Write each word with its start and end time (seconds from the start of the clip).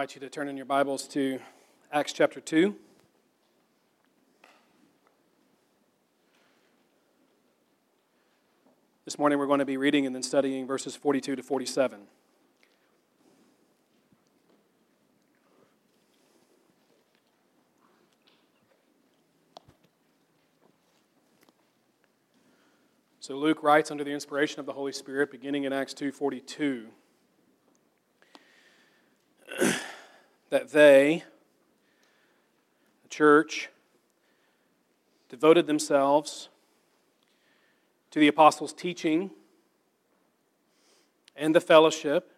Invite 0.00 0.14
you 0.14 0.20
to 0.22 0.30
turn 0.30 0.48
in 0.48 0.56
your 0.56 0.64
Bibles 0.64 1.06
to 1.06 1.38
Acts 1.92 2.14
chapter 2.14 2.40
2. 2.40 2.74
This 9.04 9.18
morning 9.18 9.38
we're 9.38 9.46
going 9.46 9.58
to 9.58 9.66
be 9.66 9.76
reading 9.76 10.06
and 10.06 10.14
then 10.14 10.22
studying 10.22 10.66
verses 10.66 10.96
42 10.96 11.36
to 11.36 11.42
47. 11.42 12.00
So 23.18 23.36
Luke 23.36 23.62
writes 23.62 23.90
under 23.90 24.02
the 24.02 24.12
inspiration 24.12 24.60
of 24.60 24.64
the 24.64 24.72
Holy 24.72 24.92
Spirit 24.92 25.30
beginning 25.30 25.64
in 25.64 25.74
Acts 25.74 25.92
2:42 25.92 26.86
that 30.50 30.70
they 30.70 31.22
the 33.02 33.08
church 33.08 33.70
devoted 35.28 35.66
themselves 35.66 36.48
to 38.10 38.18
the 38.18 38.28
apostles' 38.28 38.72
teaching 38.72 39.30
and 41.36 41.54
the 41.54 41.60
fellowship, 41.60 42.32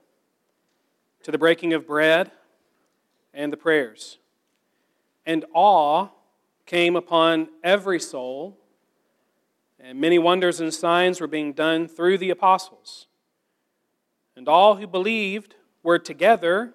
to 1.23 1.31
the 1.31 1.39
breaking 1.39 1.73
of 1.73 1.87
bread 1.87 2.31
and 3.33 3.53
the 3.53 3.57
prayers. 3.57 4.19
And 5.25 5.45
awe 5.55 6.09
came 6.67 6.97
upon 6.97 7.49
every 7.65 7.99
soul, 7.99 8.59
and 9.81 9.99
many 9.99 10.19
wonders 10.19 10.61
and 10.61 10.73
signs 10.73 11.21
were 11.21 11.27
being 11.27 11.55
done 11.55 11.89
through 11.89 12.19
the 12.19 12.31
apostles. 12.31 13.07
And 14.37 14.49
all 14.49 14.77
who 14.77 14.87
believed 14.87 15.55
were 15.83 15.99
together 15.99 16.75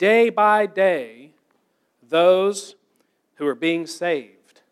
day 0.00 0.30
by 0.30 0.64
day 0.64 1.30
those 2.08 2.74
who 3.34 3.46
are 3.46 3.54
being 3.54 3.86
saved. 3.86 4.62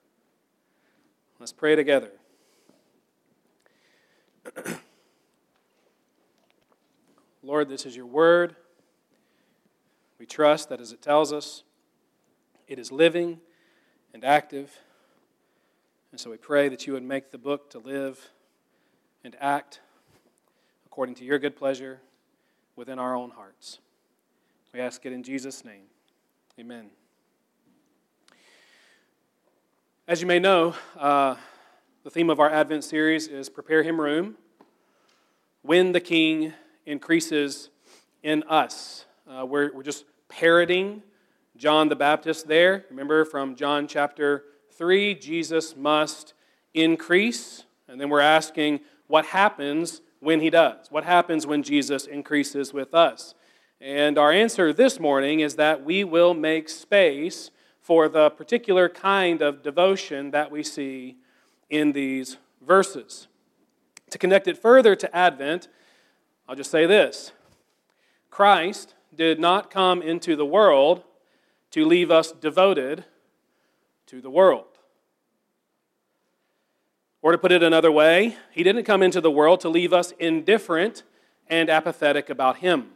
Let's 1.38 1.52
pray 1.52 1.76
together. 1.76 2.12
Lord, 7.42 7.68
this 7.68 7.84
is 7.84 7.94
your 7.94 8.06
word. 8.06 8.56
We 10.18 10.24
trust 10.24 10.70
that 10.70 10.80
as 10.80 10.92
it 10.92 11.02
tells 11.02 11.30
us, 11.30 11.62
it 12.66 12.78
is 12.78 12.90
living 12.90 13.40
and 14.14 14.24
active. 14.24 14.78
And 16.10 16.18
so 16.18 16.30
we 16.30 16.38
pray 16.38 16.70
that 16.70 16.86
you 16.86 16.94
would 16.94 17.02
make 17.02 17.32
the 17.32 17.38
book 17.38 17.68
to 17.72 17.78
live 17.78 18.30
and 19.22 19.36
act 19.40 19.80
according 20.86 21.16
to 21.16 21.24
your 21.24 21.38
good 21.38 21.54
pleasure 21.54 22.00
within 22.76 22.98
our 22.98 23.14
own 23.14 23.32
hearts. 23.32 23.80
We 24.74 24.80
ask 24.80 25.06
it 25.06 25.12
in 25.14 25.22
Jesus' 25.22 25.64
name. 25.64 25.84
Amen. 26.60 26.90
As 30.06 30.20
you 30.20 30.26
may 30.26 30.38
know, 30.38 30.74
uh, 30.98 31.36
the 32.04 32.10
theme 32.10 32.28
of 32.28 32.38
our 32.38 32.50
Advent 32.50 32.84
series 32.84 33.28
is 33.28 33.48
Prepare 33.48 33.82
Him 33.82 33.98
Room 33.98 34.36
when 35.62 35.92
the 35.92 36.00
King 36.00 36.52
increases 36.84 37.70
in 38.22 38.42
us. 38.42 39.06
Uh, 39.26 39.46
we're, 39.46 39.72
we're 39.72 39.82
just 39.82 40.04
parroting 40.28 41.02
John 41.56 41.88
the 41.88 41.96
Baptist 41.96 42.46
there. 42.46 42.84
Remember 42.90 43.24
from 43.24 43.56
John 43.56 43.88
chapter 43.88 44.44
3, 44.72 45.14
Jesus 45.14 45.76
must 45.76 46.34
increase. 46.74 47.64
And 47.88 47.98
then 47.98 48.10
we're 48.10 48.20
asking 48.20 48.80
what 49.06 49.24
happens 49.24 50.02
when 50.20 50.40
he 50.40 50.50
does? 50.50 50.88
What 50.90 51.04
happens 51.04 51.46
when 51.46 51.62
Jesus 51.62 52.04
increases 52.04 52.74
with 52.74 52.92
us? 52.92 53.34
And 53.80 54.18
our 54.18 54.32
answer 54.32 54.72
this 54.72 54.98
morning 54.98 55.40
is 55.40 55.54
that 55.54 55.84
we 55.84 56.02
will 56.02 56.34
make 56.34 56.68
space 56.68 57.50
for 57.80 58.08
the 58.08 58.28
particular 58.30 58.88
kind 58.88 59.40
of 59.40 59.62
devotion 59.62 60.32
that 60.32 60.50
we 60.50 60.62
see 60.62 61.16
in 61.70 61.92
these 61.92 62.38
verses. 62.60 63.28
To 64.10 64.18
connect 64.18 64.48
it 64.48 64.58
further 64.58 64.96
to 64.96 65.16
Advent, 65.16 65.68
I'll 66.48 66.56
just 66.56 66.70
say 66.70 66.86
this 66.86 67.32
Christ 68.30 68.94
did 69.14 69.38
not 69.38 69.70
come 69.70 70.02
into 70.02 70.34
the 70.34 70.46
world 70.46 71.04
to 71.70 71.84
leave 71.84 72.10
us 72.10 72.32
devoted 72.32 73.04
to 74.06 74.20
the 74.20 74.30
world. 74.30 74.64
Or 77.20 77.32
to 77.32 77.38
put 77.38 77.52
it 77.52 77.62
another 77.62 77.92
way, 77.92 78.36
he 78.50 78.62
didn't 78.62 78.84
come 78.84 79.02
into 79.02 79.20
the 79.20 79.30
world 79.30 79.60
to 79.60 79.68
leave 79.68 79.92
us 79.92 80.12
indifferent 80.18 81.02
and 81.48 81.68
apathetic 81.68 82.30
about 82.30 82.58
him. 82.58 82.90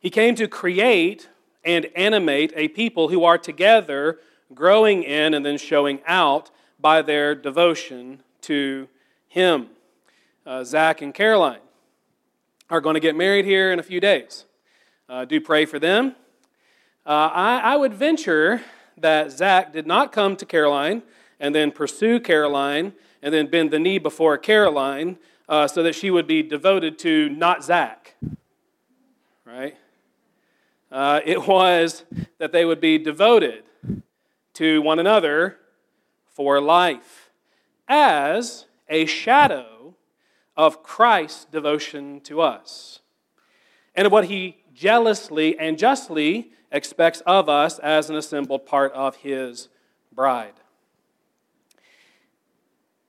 He 0.00 0.10
came 0.10 0.34
to 0.36 0.46
create 0.46 1.28
and 1.64 1.86
animate 1.94 2.52
a 2.54 2.68
people 2.68 3.08
who 3.08 3.24
are 3.24 3.38
together 3.38 4.18
growing 4.54 5.02
in 5.02 5.34
and 5.34 5.44
then 5.44 5.58
showing 5.58 6.00
out 6.06 6.50
by 6.80 7.02
their 7.02 7.34
devotion 7.34 8.22
to 8.42 8.88
Him. 9.28 9.68
Uh, 10.46 10.64
Zach 10.64 11.02
and 11.02 11.12
Caroline 11.12 11.60
are 12.70 12.80
going 12.80 12.94
to 12.94 13.00
get 13.00 13.16
married 13.16 13.44
here 13.44 13.72
in 13.72 13.78
a 13.78 13.82
few 13.82 14.00
days. 14.00 14.44
Uh, 15.08 15.24
do 15.24 15.40
pray 15.40 15.64
for 15.64 15.78
them. 15.78 16.14
Uh, 17.04 17.30
I, 17.32 17.60
I 17.60 17.76
would 17.76 17.94
venture 17.94 18.62
that 18.98 19.32
Zach 19.32 19.72
did 19.72 19.86
not 19.86 20.12
come 20.12 20.36
to 20.36 20.46
Caroline 20.46 21.02
and 21.40 21.54
then 21.54 21.70
pursue 21.70 22.20
Caroline 22.20 22.92
and 23.22 23.32
then 23.32 23.46
bend 23.46 23.70
the 23.70 23.78
knee 23.78 23.98
before 23.98 24.36
Caroline 24.38 25.18
uh, 25.48 25.66
so 25.66 25.82
that 25.82 25.94
she 25.94 26.10
would 26.10 26.26
be 26.26 26.42
devoted 26.42 26.98
to 27.00 27.28
not 27.30 27.64
Zach. 27.64 28.14
Right? 29.44 29.76
Uh, 30.90 31.20
it 31.24 31.46
was 31.46 32.04
that 32.38 32.52
they 32.52 32.64
would 32.64 32.80
be 32.80 32.96
devoted 32.96 33.62
to 34.54 34.80
one 34.80 34.98
another 34.98 35.56
for 36.26 36.60
life 36.60 37.30
as 37.86 38.66
a 38.88 39.04
shadow 39.04 39.94
of 40.56 40.82
Christ's 40.82 41.44
devotion 41.44 42.20
to 42.22 42.40
us 42.40 43.00
and 43.94 44.06
of 44.06 44.12
what 44.12 44.26
he 44.26 44.56
jealously 44.72 45.58
and 45.58 45.78
justly 45.78 46.52
expects 46.72 47.20
of 47.26 47.48
us 47.48 47.78
as 47.80 48.08
an 48.08 48.16
assembled 48.16 48.64
part 48.64 48.92
of 48.92 49.16
his 49.16 49.68
bride. 50.12 50.54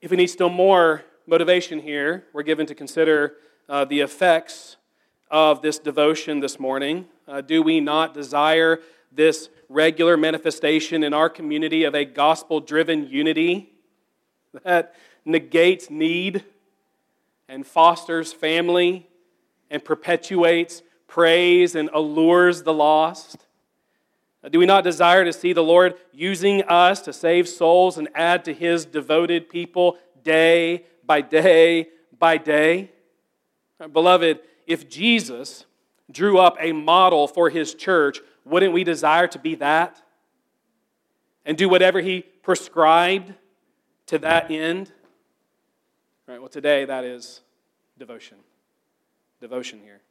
If 0.02 0.12
we 0.12 0.18
need 0.18 0.28
still 0.28 0.50
more 0.50 1.04
motivation 1.28 1.80
here, 1.80 2.26
we're 2.34 2.44
given 2.44 2.66
to 2.66 2.76
consider 2.76 3.36
uh, 3.68 3.86
the 3.86 4.02
effects 4.02 4.78
of 5.30 5.62
this 5.62 5.78
devotion 5.78 6.40
this 6.40 6.60
morning. 6.60 7.06
Uh, 7.30 7.42
do 7.42 7.62
we 7.62 7.80
not 7.80 8.16
desire 8.16 8.80
this 9.12 9.50
regular 9.70 10.18
manifestation 10.18 11.04
in 11.04 11.14
our 11.14 11.30
community 11.30 11.84
of 11.84 11.94
a 11.94 12.04
gospel 12.04 12.60
driven 12.60 13.08
unity 13.08 13.72
that 14.64 14.96
negates 15.26 15.92
need 15.92 16.44
and 17.48 17.68
fosters 17.68 18.34
family 18.34 19.08
and 19.70 19.86
perpetuates 19.86 20.82
praise 21.06 21.76
and 21.76 21.88
allures 21.94 22.64
the 22.64 22.74
lost? 22.74 23.46
Uh, 24.44 24.50
do 24.50 24.58
we 24.58 24.66
not 24.66 24.84
desire 24.84 25.24
to 25.24 25.32
see 25.32 25.54
the 25.54 25.64
Lord 25.64 25.94
using 26.12 26.64
us 26.64 27.00
to 27.02 27.14
save 27.14 27.48
souls 27.48 28.00
and 28.00 28.10
add 28.16 28.44
to 28.46 28.56
his 28.56 28.86
devoted 28.86 29.50
people 29.50 30.00
day 30.24 30.84
by 31.06 31.22
day 31.22 31.90
by 32.18 32.38
day? 32.38 32.90
Uh, 33.80 33.88
beloved, 33.88 34.40
if 34.66 34.90
Jesus 34.90 35.66
drew 36.12 36.40
up 36.40 36.58
a 36.60 36.72
model 36.72 37.28
for 37.28 37.50
his 37.50 37.74
church, 37.74 38.20
wouldn't 38.46 38.74
we 38.74 38.84
desire 38.84 39.28
to 39.28 39.40
be 39.40 39.56
that? 39.56 40.02
And 41.46 41.58
do 41.58 41.70
whatever 41.70 42.02
he 42.02 42.22
prescribed 42.22 43.34
to 44.08 44.18
that 44.20 44.52
end? 44.52 44.92
All 46.28 46.34
right, 46.34 46.40
well, 46.40 46.50
today 46.50 46.86
that 46.86 47.04
is 47.04 47.42
devotion. 47.98 48.38
Devotion 49.42 49.80
here. 49.84 50.02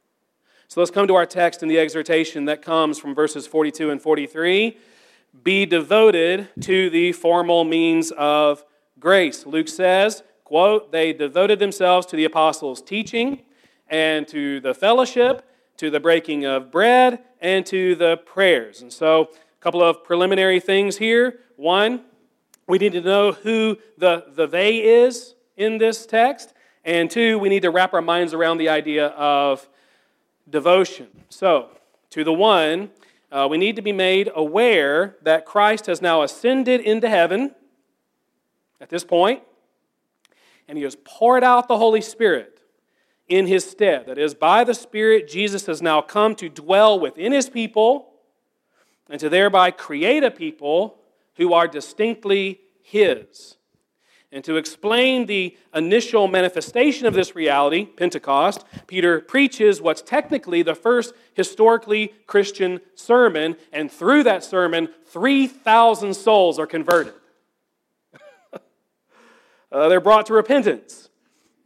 So 0.67 0.81
let's 0.81 0.91
come 0.91 1.07
to 1.07 1.15
our 1.15 1.25
text 1.25 1.63
in 1.63 1.69
the 1.69 1.79
exhortation 1.79 2.45
that 2.45 2.61
comes 2.61 2.99
from 2.99 3.15
verses 3.15 3.47
42 3.47 3.89
and 3.89 4.01
43. 4.01 4.77
Be 5.43 5.65
devoted 5.65 6.49
to 6.61 6.89
the 6.89 7.11
formal 7.13 7.63
means 7.63 8.11
of 8.11 8.63
grace. 8.99 9.45
Luke 9.45 9.67
says, 9.67 10.23
quote, 10.43 10.91
they 10.91 11.13
devoted 11.13 11.59
themselves 11.59 12.05
to 12.07 12.15
the 12.15 12.25
apostles' 12.25 12.81
teaching 12.81 13.41
and 13.87 14.27
to 14.27 14.59
the 14.59 14.73
fellowship, 14.73 15.48
to 15.79 15.89
the 15.89 15.99
breaking 15.99 16.45
of 16.45 16.71
bread, 16.71 17.19
and 17.39 17.65
to 17.65 17.95
the 17.95 18.17
prayers. 18.17 18.81
And 18.81 18.91
so, 18.91 19.29
a 19.31 19.63
couple 19.63 19.81
of 19.81 20.03
preliminary 20.03 20.59
things 20.59 20.97
here. 20.97 21.39
One, 21.55 22.01
we 22.67 22.77
need 22.77 22.91
to 22.91 23.01
know 23.01 23.31
who 23.31 23.77
the, 23.97 24.25
the 24.35 24.45
they 24.45 24.83
is 24.83 25.35
in 25.55 25.77
this 25.77 26.05
text. 26.05 26.53
And 26.83 27.09
two, 27.09 27.39
we 27.39 27.47
need 27.47 27.61
to 27.61 27.71
wrap 27.71 27.93
our 27.93 28.01
minds 28.01 28.33
around 28.33 28.57
the 28.57 28.67
idea 28.67 29.07
of 29.07 29.69
devotion. 30.49 31.07
So, 31.29 31.69
to 32.09 32.25
the 32.25 32.33
one, 32.33 32.91
uh, 33.31 33.47
we 33.49 33.57
need 33.57 33.77
to 33.77 33.81
be 33.81 33.93
made 33.93 34.29
aware 34.35 35.15
that 35.21 35.45
Christ 35.45 35.85
has 35.85 36.01
now 36.01 36.23
ascended 36.23 36.81
into 36.81 37.07
heaven 37.07 37.55
at 38.81 38.89
this 38.89 39.05
point, 39.05 39.43
and 40.67 40.77
he 40.77 40.83
has 40.83 40.97
poured 41.05 41.45
out 41.45 41.69
the 41.69 41.77
Holy 41.77 42.01
Spirit 42.01 42.58
in 43.29 43.45
his 43.45 43.63
stead. 43.63 44.07
That 44.07 44.17
is, 44.17 44.33
by 44.33 44.63
the 44.63 44.73
Spirit, 44.73 45.27
Jesus 45.27 45.67
has 45.67 45.81
now 45.81 46.01
come 46.01 46.35
to 46.35 46.49
dwell 46.49 46.99
within 46.99 47.31
his 47.31 47.49
people 47.49 48.13
and 49.09 49.19
to 49.19 49.29
thereby 49.29 49.71
create 49.71 50.23
a 50.23 50.31
people 50.31 50.97
who 51.35 51.53
are 51.53 51.67
distinctly 51.67 52.59
his. 52.81 53.55
And 54.31 54.43
to 54.43 54.57
explain 54.57 55.25
the 55.25 55.57
initial 55.73 56.27
manifestation 56.27 57.07
of 57.07 57.15
this 57.15 57.35
reality, 57.35 57.85
Pentecost, 57.85 58.63
Peter 58.85 59.21
preaches 59.21 59.81
what's 59.81 60.03
technically 60.03 60.61
the 60.61 60.75
first 60.75 61.15
historically 61.33 62.13
Christian 62.27 62.79
sermon, 62.93 63.55
and 63.73 63.91
through 63.91 64.23
that 64.23 64.43
sermon, 64.43 64.89
3,000 65.07 66.13
souls 66.13 66.59
are 66.59 66.67
converted. 66.67 67.15
uh, 69.71 69.89
they're 69.89 69.99
brought 69.99 70.27
to 70.27 70.33
repentance 70.33 71.08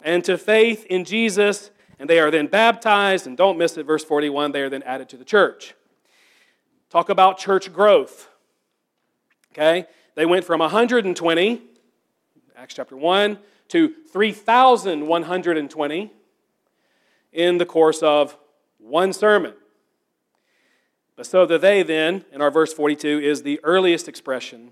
and 0.04 0.24
to 0.26 0.38
faith 0.38 0.86
in 0.86 1.06
Jesus, 1.06 1.72
and 2.00 2.10
they 2.10 2.20
are 2.20 2.30
then 2.30 2.48
baptized, 2.48 3.28
and 3.28 3.38
don't 3.38 3.58
miss 3.58 3.78
it, 3.78 3.86
verse 3.86 4.04
41, 4.04 4.52
they 4.52 4.62
are 4.62 4.70
then 4.70 4.84
added 4.84 5.10
to 5.10 5.18
the 5.18 5.26
church. 5.26 5.76
Talk 6.90 7.10
about 7.10 7.38
church 7.38 7.74
growth. 7.74 8.30
Okay? 9.52 9.86
They 10.16 10.26
went 10.26 10.46
from 10.46 10.60
120 10.60 11.62
Acts 12.56 12.76
chapter 12.76 12.96
1 12.96 13.40
to 13.70 13.94
3,120 14.12 16.14
in 17.32 17.58
the 17.58 17.66
course 17.66 18.04
of 18.04 18.38
one 18.78 19.12
sermon. 19.12 19.54
But 21.16 21.26
so 21.26 21.46
the 21.46 21.58
they 21.58 21.84
then, 21.84 22.26
in 22.32 22.42
our 22.42 22.52
verse 22.52 22.74
42, 22.74 23.20
is 23.20 23.44
the 23.44 23.60
earliest 23.64 24.08
expression 24.08 24.72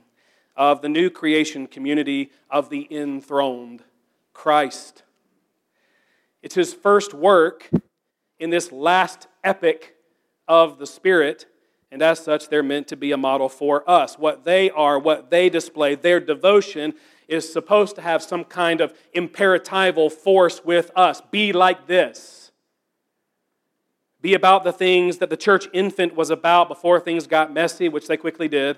of 0.55 0.81
the 0.81 0.89
new 0.89 1.09
creation 1.09 1.67
community 1.67 2.31
of 2.49 2.69
the 2.69 2.87
enthroned 2.91 3.83
Christ. 4.33 5.03
It's 6.41 6.55
his 6.55 6.73
first 6.73 7.13
work 7.13 7.69
in 8.39 8.49
this 8.49 8.71
last 8.71 9.27
epic 9.43 9.95
of 10.47 10.79
the 10.79 10.87
Spirit, 10.87 11.45
and 11.91 12.01
as 12.01 12.19
such, 12.19 12.49
they're 12.49 12.63
meant 12.63 12.87
to 12.87 12.95
be 12.95 13.11
a 13.11 13.17
model 13.17 13.49
for 13.49 13.87
us. 13.89 14.17
What 14.17 14.43
they 14.43 14.69
are, 14.71 14.97
what 14.97 15.29
they 15.29 15.49
display, 15.49 15.95
their 15.95 16.19
devotion 16.19 16.93
is 17.27 17.51
supposed 17.51 17.95
to 17.95 18.01
have 18.01 18.23
some 18.23 18.43
kind 18.43 18.81
of 18.81 18.93
imperatival 19.15 20.11
force 20.11 20.65
with 20.65 20.91
us. 20.95 21.21
Be 21.31 21.53
like 21.53 21.87
this. 21.87 22.51
Be 24.21 24.33
about 24.33 24.63
the 24.63 24.73
things 24.73 25.17
that 25.17 25.29
the 25.29 25.37
church 25.37 25.67
infant 25.73 26.15
was 26.15 26.29
about 26.29 26.67
before 26.67 26.99
things 26.99 27.27
got 27.27 27.53
messy, 27.53 27.89
which 27.89 28.07
they 28.07 28.17
quickly 28.17 28.47
did. 28.47 28.77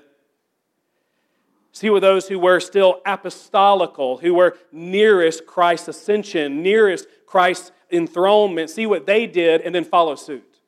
See 1.72 1.90
with 1.90 2.04
those 2.04 2.28
who 2.28 2.38
were 2.38 2.60
still 2.60 3.02
apostolical, 3.06 4.18
who 4.18 4.36
were 4.36 4.56
nearest 4.72 5.48
Christ's 5.48 5.88
ascension, 5.88 6.62
nearest 6.62 7.08
Christ's 7.34 7.72
enthronement. 7.92 8.70
See 8.70 8.86
what 8.86 9.08
they 9.08 9.26
did 9.26 9.62
and 9.62 9.74
then 9.74 9.86
follow 9.86 10.14
suit. 10.14 10.60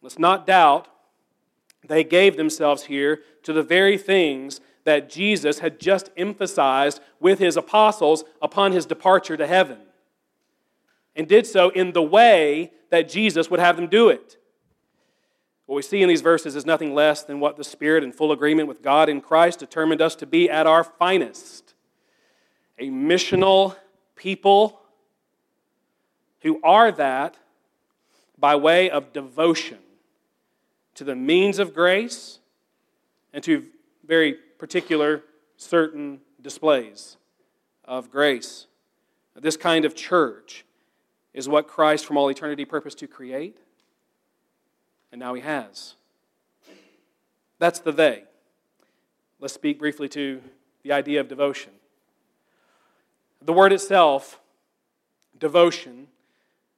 Let's 0.00 0.16
not 0.16 0.46
doubt 0.46 0.86
they 1.88 2.04
gave 2.04 2.36
themselves 2.36 2.84
here 2.84 3.20
to 3.42 3.52
the 3.52 3.64
very 3.64 3.98
things 3.98 4.60
that 4.84 5.10
Jesus 5.10 5.58
had 5.58 5.80
just 5.80 6.10
emphasized 6.16 7.00
with 7.18 7.40
his 7.40 7.56
apostles 7.56 8.22
upon 8.40 8.70
his 8.70 8.86
departure 8.86 9.36
to 9.36 9.44
heaven, 9.44 9.78
and 11.16 11.26
did 11.26 11.48
so 11.48 11.70
in 11.70 11.92
the 11.92 12.02
way 12.02 12.70
that 12.90 13.08
Jesus 13.08 13.50
would 13.50 13.58
have 13.58 13.74
them 13.74 13.88
do 13.88 14.08
it. 14.08 14.36
What 15.66 15.74
we 15.74 15.82
see 15.82 16.02
in 16.02 16.08
these 16.08 16.20
verses 16.20 16.54
is 16.54 16.64
nothing 16.64 16.94
less 16.94 17.24
than 17.24 17.40
what 17.40 17.56
the 17.56 17.64
Spirit, 17.64 18.04
in 18.04 18.12
full 18.12 18.30
agreement 18.30 18.68
with 18.68 18.82
God 18.82 19.08
in 19.08 19.20
Christ, 19.20 19.58
determined 19.58 20.00
us 20.00 20.14
to 20.16 20.26
be 20.26 20.48
at 20.48 20.68
our 20.68 20.84
finest 20.84 21.74
a 22.78 22.88
missional 22.88 23.74
people 24.14 24.78
who 26.42 26.60
are 26.62 26.92
that 26.92 27.36
by 28.38 28.56
way 28.56 28.90
of 28.90 29.12
devotion 29.12 29.78
to 30.94 31.04
the 31.04 31.16
means 31.16 31.58
of 31.58 31.74
grace 31.74 32.40
and 33.32 33.42
to 33.44 33.64
very 34.06 34.34
particular 34.58 35.22
certain 35.56 36.20
displays 36.40 37.16
of 37.84 38.10
grace. 38.10 38.66
This 39.36 39.56
kind 39.56 39.84
of 39.84 39.94
church 39.94 40.64
is 41.32 41.48
what 41.48 41.66
Christ 41.66 42.04
from 42.04 42.16
all 42.16 42.28
eternity 42.28 42.64
purposed 42.64 42.98
to 42.98 43.06
create, 43.06 43.56
and 45.10 45.18
now 45.18 45.34
he 45.34 45.40
has. 45.40 45.94
That's 47.58 47.78
the 47.78 47.92
they. 47.92 48.24
Let's 49.40 49.54
speak 49.54 49.78
briefly 49.78 50.08
to 50.10 50.42
the 50.82 50.92
idea 50.92 51.20
of 51.20 51.28
devotion. 51.28 51.72
The 53.40 53.52
word 53.52 53.72
itself, 53.72 54.40
devotion, 55.38 56.08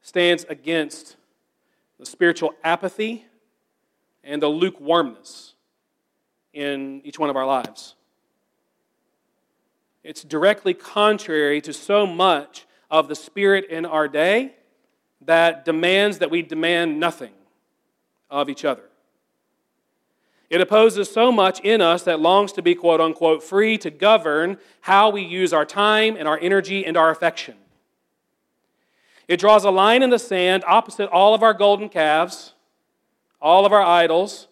stands 0.04 0.44
against 0.50 1.16
the 1.98 2.04
spiritual 2.04 2.54
apathy 2.62 3.24
and 4.22 4.40
the 4.40 4.48
lukewarmness 4.48 5.54
in 6.52 7.00
each 7.04 7.18
one 7.18 7.30
of 7.30 7.36
our 7.36 7.46
lives. 7.46 7.94
It's 10.04 10.22
directly 10.22 10.74
contrary 10.74 11.62
to 11.62 11.72
so 11.72 12.06
much 12.06 12.66
of 12.90 13.08
the 13.08 13.14
spirit 13.14 13.64
in 13.70 13.86
our 13.86 14.06
day 14.06 14.54
that 15.22 15.64
demands 15.64 16.18
that 16.18 16.30
we 16.30 16.42
demand 16.42 17.00
nothing 17.00 17.32
of 18.30 18.50
each 18.50 18.66
other. 18.66 18.84
It 20.50 20.60
opposes 20.60 21.10
so 21.10 21.32
much 21.32 21.60
in 21.60 21.80
us 21.80 22.02
that 22.02 22.20
longs 22.20 22.52
to 22.52 22.62
be, 22.62 22.74
quote 22.74 23.00
unquote, 23.00 23.42
free 23.42 23.78
to 23.78 23.90
govern 23.90 24.58
how 24.82 25.08
we 25.08 25.22
use 25.22 25.54
our 25.54 25.64
time 25.64 26.14
and 26.18 26.28
our 26.28 26.38
energy 26.38 26.84
and 26.84 26.94
our 26.98 27.08
affection. 27.08 27.54
It 29.26 29.40
draws 29.40 29.64
a 29.64 29.70
line 29.70 30.02
in 30.02 30.10
the 30.10 30.18
sand 30.18 30.64
opposite 30.66 31.08
all 31.10 31.34
of 31.34 31.42
our 31.42 31.54
golden 31.54 31.88
calves, 31.88 32.54
all 33.40 33.64
of 33.66 33.72
our 33.72 33.82
idols, 33.82 34.48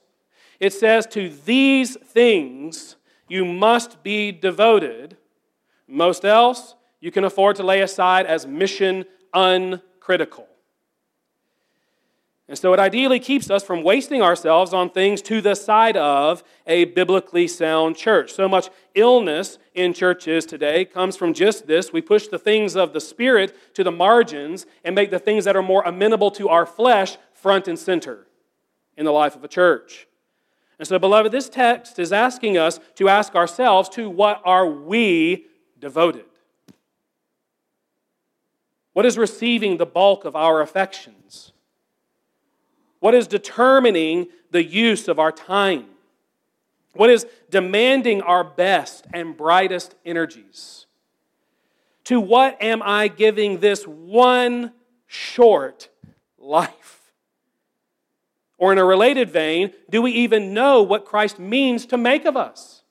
it 0.61 0.73
says, 0.73 1.07
To 1.09 1.29
these 1.29 1.97
things 1.97 2.97
you 3.29 3.45
must 3.45 4.03
be 4.03 4.31
devoted. 4.31 5.17
Most 5.89 6.25
else 6.25 6.77
you 7.01 7.11
can 7.11 7.25
afford 7.25 7.57
to 7.57 7.65
lay 7.65 7.81
aside 7.81 8.27
as 8.27 8.47
mission 8.47 9.05
uncritical. 9.35 10.47
And 12.53 12.59
so 12.59 12.75
it 12.75 12.79
ideally 12.79 13.19
keeps 13.19 13.49
us 13.51 13.65
from 13.65 13.83
wasting 13.83 14.21
ourselves 14.21 14.75
on 14.75 14.91
things 14.91 15.23
to 15.23 15.41
the 15.41 15.55
side 15.55 15.97
of 15.97 16.45
a 16.67 16.85
biblically 16.85 17.49
sound 17.49 17.97
church. 17.97 18.31
So 18.31 18.47
much 18.47 18.69
illness 18.95 19.57
in 19.73 19.95
churches 19.95 20.45
today 20.45 20.85
comes 20.85 21.17
from 21.17 21.33
just 21.33 21.67
this. 21.67 21.95
We 21.95 22.03
push 22.03 22.27
the 22.27 22.39
things 22.39 22.77
of 22.77 22.93
the 22.93 23.01
Spirit 23.01 23.57
to 23.75 23.83
the 23.83 23.91
margins 23.91 24.67
and 24.85 24.95
make 24.95 25.11
the 25.11 25.19
things 25.19 25.47
that 25.47 25.57
are 25.57 25.63
more 25.63 25.83
amenable 25.87 26.31
to 26.33 26.51
our 26.51 26.67
flesh 26.67 27.17
front 27.33 27.69
and 27.69 27.79
center 27.79 28.27
in 28.99 29.07
the 29.07 29.13
life 29.13 29.35
of 29.35 29.43
a 29.43 29.49
church. 29.49 30.07
And 30.79 30.87
so, 30.87 30.99
beloved, 30.99 31.33
this 31.33 31.49
text 31.49 31.99
is 31.99 32.13
asking 32.13 32.59
us 32.59 32.81
to 32.97 33.09
ask 33.09 33.35
ourselves 33.35 33.89
to 33.89 34.11
what 34.11 34.43
are 34.45 34.67
we 34.67 35.47
devoted? 35.81 36.27
What 38.93 39.07
is 39.07 39.17
receiving 39.17 39.79
the 39.79 39.87
bulk 39.87 40.27
of 40.27 40.37
our 40.37 40.61
affections? 40.61 41.53
What 43.03 43.17
is 43.17 43.27
determining 43.27 44.29
the 44.53 44.63
use 44.63 45.09
of 45.09 45.19
our 45.19 45.33
time? 45.33 45.87
What 46.93 47.11
is 47.11 47.27
demanding 47.51 48.23
our 48.23 48.45
best 48.45 49.09
and 49.13 49.37
brightest 49.37 49.97
energies? 50.05 50.87
To 52.05 52.21
what 52.21 52.63
am 52.63 52.81
I 52.81 53.09
giving 53.09 53.59
this 53.59 53.89
one 53.89 54.71
short 55.09 55.89
life? 56.39 57.13
Or 58.57 58.71
in 58.71 58.79
a 58.79 58.85
related 58.85 59.31
vein, 59.31 59.73
do 59.91 60.01
we 60.01 60.13
even 60.13 60.55
know 60.55 60.85
what 60.85 61.05
Christ 61.05 61.41
means 61.41 61.87
to 61.87 61.97
make 61.97 62.25
of 62.25 62.37
us 62.37 62.85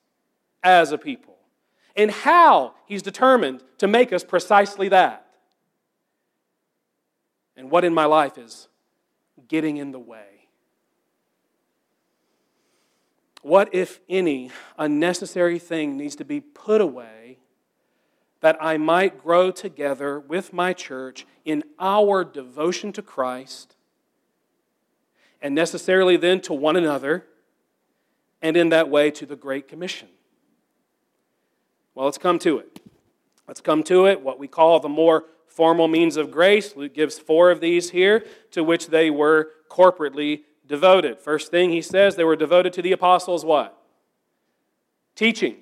as 0.62 0.92
a 0.92 0.98
people? 0.98 1.38
And 1.96 2.10
how 2.10 2.74
he's 2.84 3.00
determined 3.00 3.62
to 3.78 3.88
make 3.88 4.12
us 4.12 4.24
precisely 4.24 4.90
that? 4.90 5.26
And 7.56 7.70
what 7.70 7.82
in 7.82 7.94
my 7.94 8.04
life 8.04 8.36
is 8.36 8.68
getting 9.48 9.76
in 9.76 9.92
the 9.92 9.98
way? 9.98 10.48
What, 13.42 13.74
if 13.74 14.00
any, 14.08 14.50
unnecessary 14.78 15.58
thing 15.58 15.96
needs 15.96 16.14
to 16.16 16.24
be 16.24 16.40
put 16.40 16.80
away 16.80 17.38
that 18.40 18.56
I 18.60 18.76
might 18.76 19.22
grow 19.22 19.50
together 19.50 20.18
with 20.18 20.52
my 20.52 20.72
church 20.72 21.26
in 21.44 21.64
our 21.78 22.24
devotion 22.24 22.92
to 22.92 23.02
Christ 23.02 23.76
and 25.40 25.54
necessarily 25.54 26.16
then 26.16 26.40
to 26.42 26.54
one 26.54 26.76
another 26.76 27.26
and 28.40 28.56
in 28.56 28.68
that 28.70 28.88
way 28.88 29.10
to 29.12 29.26
the 29.26 29.36
Great 29.36 29.68
Commission? 29.68 30.08
Well, 31.94 32.06
let's 32.06 32.18
come 32.18 32.38
to 32.40 32.58
it. 32.58 32.80
Let's 33.46 33.60
come 33.60 33.82
to 33.84 34.06
it, 34.06 34.20
what 34.20 34.38
we 34.38 34.48
call 34.48 34.80
the 34.80 34.88
more 34.88 35.24
formal 35.52 35.88
means 35.88 36.16
of 36.16 36.30
grace. 36.30 36.76
Luke 36.76 36.94
gives 36.94 37.18
four 37.18 37.50
of 37.50 37.60
these 37.60 37.90
here 37.90 38.24
to 38.50 38.64
which 38.64 38.88
they 38.88 39.10
were 39.10 39.50
corporately 39.70 40.42
devoted. 40.66 41.20
First 41.20 41.50
thing 41.50 41.70
he 41.70 41.82
says, 41.82 42.16
they 42.16 42.24
were 42.24 42.36
devoted 42.36 42.72
to 42.74 42.82
the 42.82 42.92
apostles' 42.92 43.44
what? 43.44 43.78
Teaching. 45.14 45.56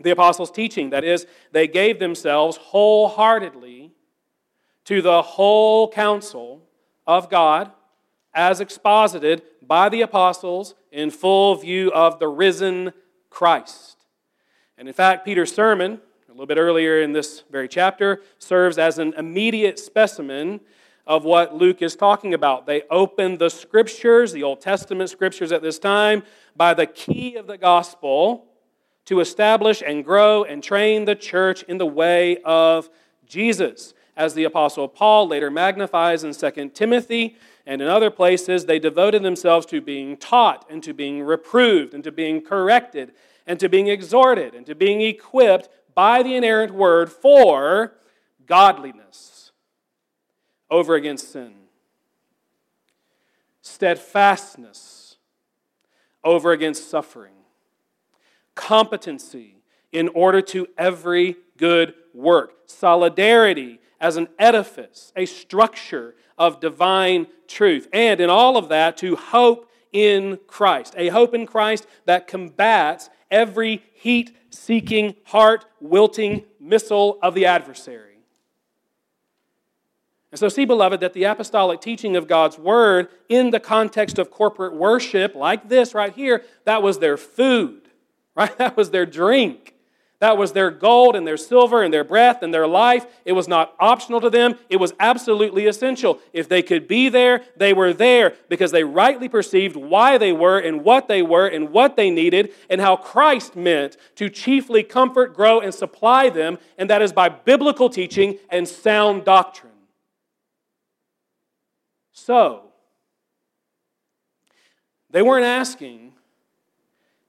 The 0.00 0.10
apostles' 0.10 0.50
teaching. 0.50 0.90
That 0.90 1.04
is, 1.04 1.26
they 1.52 1.66
gave 1.66 1.98
themselves 1.98 2.56
wholeheartedly 2.56 3.92
to 4.84 5.02
the 5.02 5.22
whole 5.22 5.90
counsel 5.90 6.62
of 7.06 7.30
God 7.30 7.72
as 8.34 8.60
exposited 8.60 9.42
by 9.62 9.88
the 9.88 10.02
apostles 10.02 10.74
in 10.92 11.10
full 11.10 11.54
view 11.56 11.90
of 11.92 12.18
the 12.18 12.28
risen 12.28 12.92
Christ. 13.30 13.96
And 14.76 14.88
in 14.88 14.94
fact, 14.94 15.24
Peter's 15.24 15.52
sermon, 15.52 16.00
little 16.38 16.54
bit 16.54 16.60
earlier 16.60 17.02
in 17.02 17.12
this 17.12 17.42
very 17.50 17.66
chapter, 17.66 18.22
serves 18.38 18.78
as 18.78 19.00
an 19.00 19.12
immediate 19.14 19.76
specimen 19.76 20.60
of 21.04 21.24
what 21.24 21.52
Luke 21.52 21.82
is 21.82 21.96
talking 21.96 22.32
about. 22.32 22.64
They 22.64 22.82
opened 22.92 23.40
the 23.40 23.48
scriptures, 23.48 24.30
the 24.30 24.44
Old 24.44 24.60
Testament 24.60 25.10
scriptures 25.10 25.50
at 25.50 25.62
this 25.62 25.80
time, 25.80 26.22
by 26.54 26.74
the 26.74 26.86
key 26.86 27.34
of 27.34 27.48
the 27.48 27.58
gospel 27.58 28.46
to 29.06 29.18
establish 29.18 29.82
and 29.84 30.04
grow 30.04 30.44
and 30.44 30.62
train 30.62 31.06
the 31.06 31.16
church 31.16 31.64
in 31.64 31.76
the 31.76 31.86
way 31.86 32.36
of 32.44 32.88
Jesus. 33.26 33.92
As 34.16 34.34
the 34.34 34.44
Apostle 34.44 34.86
Paul 34.86 35.26
later 35.26 35.50
magnifies 35.50 36.22
in 36.22 36.32
2 36.32 36.68
Timothy 36.68 37.36
and 37.66 37.82
in 37.82 37.88
other 37.88 38.10
places, 38.12 38.66
they 38.66 38.78
devoted 38.78 39.24
themselves 39.24 39.66
to 39.66 39.80
being 39.80 40.16
taught 40.16 40.70
and 40.70 40.84
to 40.84 40.92
being 40.92 41.20
reproved 41.20 41.94
and 41.94 42.04
to 42.04 42.12
being 42.12 42.40
corrected 42.42 43.10
and 43.44 43.58
to 43.58 43.68
being 43.68 43.88
exhorted 43.88 44.54
and 44.54 44.66
to 44.66 44.76
being 44.76 45.00
equipped 45.00 45.68
by 45.98 46.22
the 46.22 46.36
inerrant 46.36 46.72
word 46.72 47.10
for 47.10 47.92
godliness 48.46 49.50
over 50.70 50.94
against 50.94 51.32
sin. 51.32 51.52
Steadfastness 53.62 55.16
over 56.22 56.52
against 56.52 56.88
suffering. 56.88 57.34
Competency 58.54 59.56
in 59.90 60.08
order 60.10 60.40
to 60.40 60.68
every 60.78 61.34
good 61.56 61.94
work. 62.14 62.52
Solidarity 62.66 63.80
as 64.00 64.16
an 64.16 64.28
edifice, 64.38 65.12
a 65.16 65.26
structure 65.26 66.14
of 66.38 66.60
divine 66.60 67.26
truth. 67.48 67.88
And 67.92 68.20
in 68.20 68.30
all 68.30 68.56
of 68.56 68.68
that, 68.68 68.96
to 68.98 69.16
hope 69.16 69.68
in 69.92 70.38
Christ. 70.46 70.94
A 70.96 71.08
hope 71.08 71.34
in 71.34 71.44
Christ 71.44 71.88
that 72.04 72.28
combats 72.28 73.10
every 73.30 73.82
heat 73.94 74.36
seeking, 74.50 75.14
heart 75.24 75.64
wilting 75.80 76.44
missile 76.60 77.18
of 77.22 77.34
the 77.34 77.46
adversary. 77.46 78.08
And 80.30 80.38
so, 80.38 80.48
see, 80.48 80.66
beloved, 80.66 81.00
that 81.00 81.14
the 81.14 81.24
apostolic 81.24 81.80
teaching 81.80 82.14
of 82.16 82.28
God's 82.28 82.58
word 82.58 83.08
in 83.28 83.50
the 83.50 83.60
context 83.60 84.18
of 84.18 84.30
corporate 84.30 84.74
worship, 84.74 85.34
like 85.34 85.68
this 85.68 85.94
right 85.94 86.12
here, 86.12 86.44
that 86.64 86.82
was 86.82 86.98
their 86.98 87.16
food, 87.16 87.88
right? 88.34 88.56
That 88.58 88.76
was 88.76 88.90
their 88.90 89.06
drink. 89.06 89.74
That 90.20 90.36
was 90.36 90.52
their 90.52 90.72
gold 90.72 91.14
and 91.14 91.24
their 91.24 91.36
silver 91.36 91.82
and 91.82 91.94
their 91.94 92.02
breath 92.02 92.42
and 92.42 92.52
their 92.52 92.66
life. 92.66 93.06
It 93.24 93.32
was 93.32 93.46
not 93.46 93.74
optional 93.78 94.20
to 94.20 94.30
them, 94.30 94.56
it 94.68 94.78
was 94.78 94.92
absolutely 94.98 95.66
essential. 95.66 96.18
If 96.32 96.48
they 96.48 96.60
could 96.60 96.88
be 96.88 97.08
there, 97.08 97.42
they 97.56 97.72
were 97.72 97.92
there 97.92 98.34
because 98.48 98.72
they 98.72 98.82
rightly 98.82 99.28
perceived 99.28 99.76
why 99.76 100.18
they 100.18 100.32
were 100.32 100.58
and 100.58 100.82
what 100.82 101.06
they 101.06 101.22
were 101.22 101.46
and 101.46 101.70
what 101.70 101.94
they 101.94 102.10
needed 102.10 102.52
and 102.68 102.80
how 102.80 102.96
Christ 102.96 103.54
meant 103.54 103.96
to 104.16 104.28
chiefly 104.28 104.82
comfort, 104.82 105.34
grow, 105.34 105.60
and 105.60 105.72
supply 105.72 106.30
them, 106.30 106.58
and 106.76 106.90
that 106.90 107.00
is 107.00 107.12
by 107.12 107.28
biblical 107.28 107.88
teaching 107.88 108.38
and 108.50 108.66
sound 108.66 109.24
doctrine. 109.24 109.72
So, 112.12 112.64
they 115.10 115.22
weren't 115.22 115.46
asking, 115.46 116.12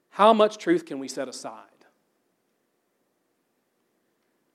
how 0.10 0.34
much 0.34 0.58
truth 0.58 0.86
can 0.86 0.98
we 0.98 1.08
set 1.08 1.30
aside? 1.30 1.69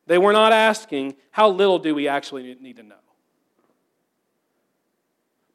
They 0.06 0.18
were 0.18 0.32
not 0.32 0.52
asking, 0.52 1.16
how 1.30 1.49
little 1.49 1.78
do 1.78 1.94
we 1.94 2.08
actually 2.08 2.54
need 2.61 2.76
to 2.76 2.82
know? 2.82 2.96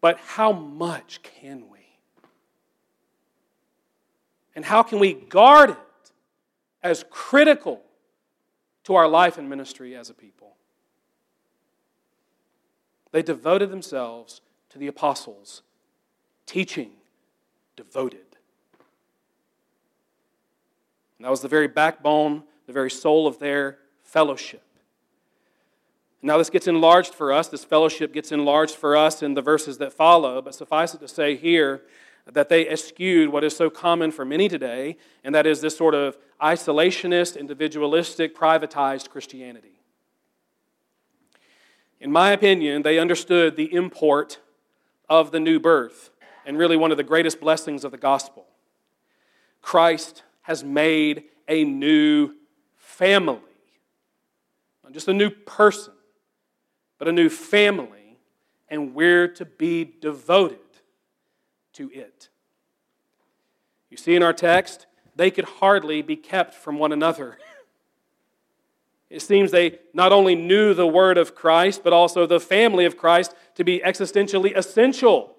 But 0.01 0.17
how 0.19 0.51
much 0.51 1.21
can 1.21 1.69
we? 1.69 1.79
And 4.55 4.65
how 4.65 4.81
can 4.83 4.99
we 4.99 5.13
guard 5.13 5.71
it 5.71 5.77
as 6.81 7.05
critical 7.09 7.81
to 8.85 8.95
our 8.95 9.07
life 9.07 9.37
and 9.37 9.49
ministry 9.49 9.95
as 9.95 10.09
a 10.09 10.13
people? 10.13 10.55
They 13.11 13.21
devoted 13.21 13.71
themselves 13.71 14.41
to 14.69 14.79
the 14.79 14.87
apostles, 14.87 15.61
teaching, 16.45 16.91
devoted. 17.75 18.19
And 21.17 21.25
that 21.25 21.29
was 21.29 21.41
the 21.41 21.47
very 21.47 21.67
backbone, 21.67 22.43
the 22.65 22.73
very 22.73 22.91
soul 22.91 23.27
of 23.27 23.39
their 23.39 23.79
fellowship. 24.09 24.63
Now, 26.21 26.37
this 26.37 26.49
gets 26.49 26.67
enlarged 26.67 27.13
for 27.13 27.31
us. 27.31 27.47
This 27.47 27.63
fellowship 27.63 28.11
gets 28.11 28.31
enlarged 28.31 28.75
for 28.75 28.97
us 28.97 29.23
in 29.23 29.35
the 29.35 29.41
verses 29.41 29.77
that 29.77 29.93
follow, 29.93 30.41
but 30.41 30.55
suffice 30.55 30.93
it 30.93 30.99
to 30.99 31.07
say 31.07 31.35
here 31.35 31.81
that 32.25 32.49
they 32.49 32.67
eschewed 32.67 33.29
what 33.29 33.43
is 33.43 33.55
so 33.55 33.69
common 33.69 34.11
for 34.11 34.25
many 34.25 34.49
today, 34.49 34.97
and 35.23 35.33
that 35.33 35.47
is 35.47 35.61
this 35.61 35.77
sort 35.77 35.95
of 35.95 36.17
isolationist, 36.41 37.39
individualistic, 37.39 38.35
privatized 38.35 39.09
Christianity. 39.09 39.79
In 42.01 42.11
my 42.11 42.31
opinion, 42.31 42.81
they 42.81 42.99
understood 42.99 43.55
the 43.55 43.73
import 43.73 44.39
of 45.07 45.31
the 45.31 45.39
new 45.39 45.59
birth 45.59 46.09
and 46.45 46.57
really 46.57 46.77
one 46.77 46.91
of 46.91 46.97
the 46.97 47.03
greatest 47.03 47.39
blessings 47.39 47.83
of 47.83 47.91
the 47.91 47.97
gospel. 47.97 48.45
Christ 49.61 50.23
has 50.43 50.63
made 50.63 51.25
a 51.47 51.63
new 51.63 52.33
family, 52.77 53.39
not 54.89 54.95
just 54.95 55.07
a 55.07 55.13
new 55.13 55.29
person, 55.29 55.93
but 56.97 57.07
a 57.07 57.11
new 57.11 57.29
family, 57.29 58.17
and 58.69 58.95
we're 58.95 59.27
to 59.27 59.45
be 59.45 59.85
devoted 59.85 60.57
to 61.73 61.91
it. 61.91 62.29
You 63.91 63.97
see 63.97 64.15
in 64.15 64.23
our 64.23 64.33
text, 64.33 64.87
they 65.15 65.29
could 65.29 65.45
hardly 65.45 66.01
be 66.01 66.15
kept 66.15 66.55
from 66.55 66.79
one 66.79 66.91
another. 66.91 67.37
It 69.11 69.23
seems 69.23 69.49
they 69.49 69.79
not 69.91 70.11
only 70.11 70.35
knew 70.35 70.75
the 70.75 70.85
word 70.85 71.17
of 71.17 71.33
Christ, 71.33 71.83
but 71.83 71.93
also 71.93 72.27
the 72.27 72.39
family 72.39 72.85
of 72.85 72.95
Christ 72.95 73.33
to 73.55 73.63
be 73.63 73.79
existentially 73.79 74.55
essential 74.55 75.35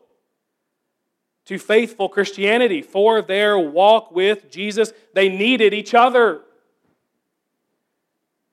to 1.44 1.56
faithful 1.56 2.08
Christianity. 2.08 2.82
For 2.82 3.22
their 3.22 3.56
walk 3.56 4.10
with 4.10 4.50
Jesus, 4.50 4.92
they 5.14 5.28
needed 5.28 5.72
each 5.72 5.94
other. 5.94 6.42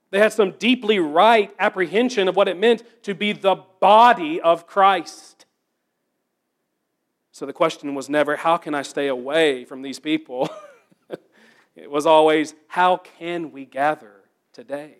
They 0.09 0.19
had 0.19 0.31
some 0.31 0.51
deeply 0.51 0.99
right 0.99 1.53
apprehension 1.59 2.27
of 2.27 2.35
what 2.35 2.47
it 2.47 2.57
meant 2.57 2.83
to 3.03 3.13
be 3.13 3.33
the 3.33 3.55
body 3.79 4.39
of 4.39 4.65
Christ. 4.65 5.45
So 7.31 7.45
the 7.45 7.53
question 7.53 7.93
was 7.93 8.09
never, 8.09 8.35
how 8.35 8.57
can 8.57 8.73
I 8.73 8.81
stay 8.81 9.07
away 9.07 9.65
from 9.65 9.81
these 9.81 9.99
people? 9.99 10.49
it 11.75 11.91
was 11.91 12.05
always, 12.05 12.55
how 12.67 12.97
can 12.97 13.51
we 13.51 13.65
gather 13.65 14.23
today? 14.53 14.95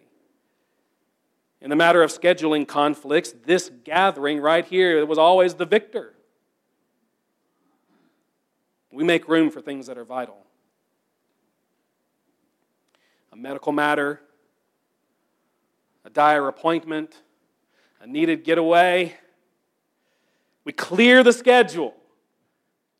In 1.61 1.69
the 1.69 1.75
matter 1.75 2.03
of 2.03 2.11
scheduling 2.11 2.67
conflicts, 2.67 3.33
this 3.45 3.71
gathering 3.83 4.39
right 4.39 4.65
here 4.65 5.03
was 5.05 5.17
always 5.17 5.55
the 5.55 5.65
victor. 5.65 6.13
We 8.91 9.03
make 9.03 9.27
room 9.27 9.49
for 9.49 9.61
things 9.61 9.87
that 9.87 9.97
are 9.97 10.05
vital. 10.05 10.37
A 13.31 13.35
medical 13.35 13.71
matter, 13.71 14.21
dire 16.17 16.47
appointment, 16.47 17.21
a 18.01 18.07
needed 18.07 18.43
getaway. 18.43 19.13
We 20.63 20.73
clear 20.73 21.23
the 21.23 21.31
schedule 21.31 21.93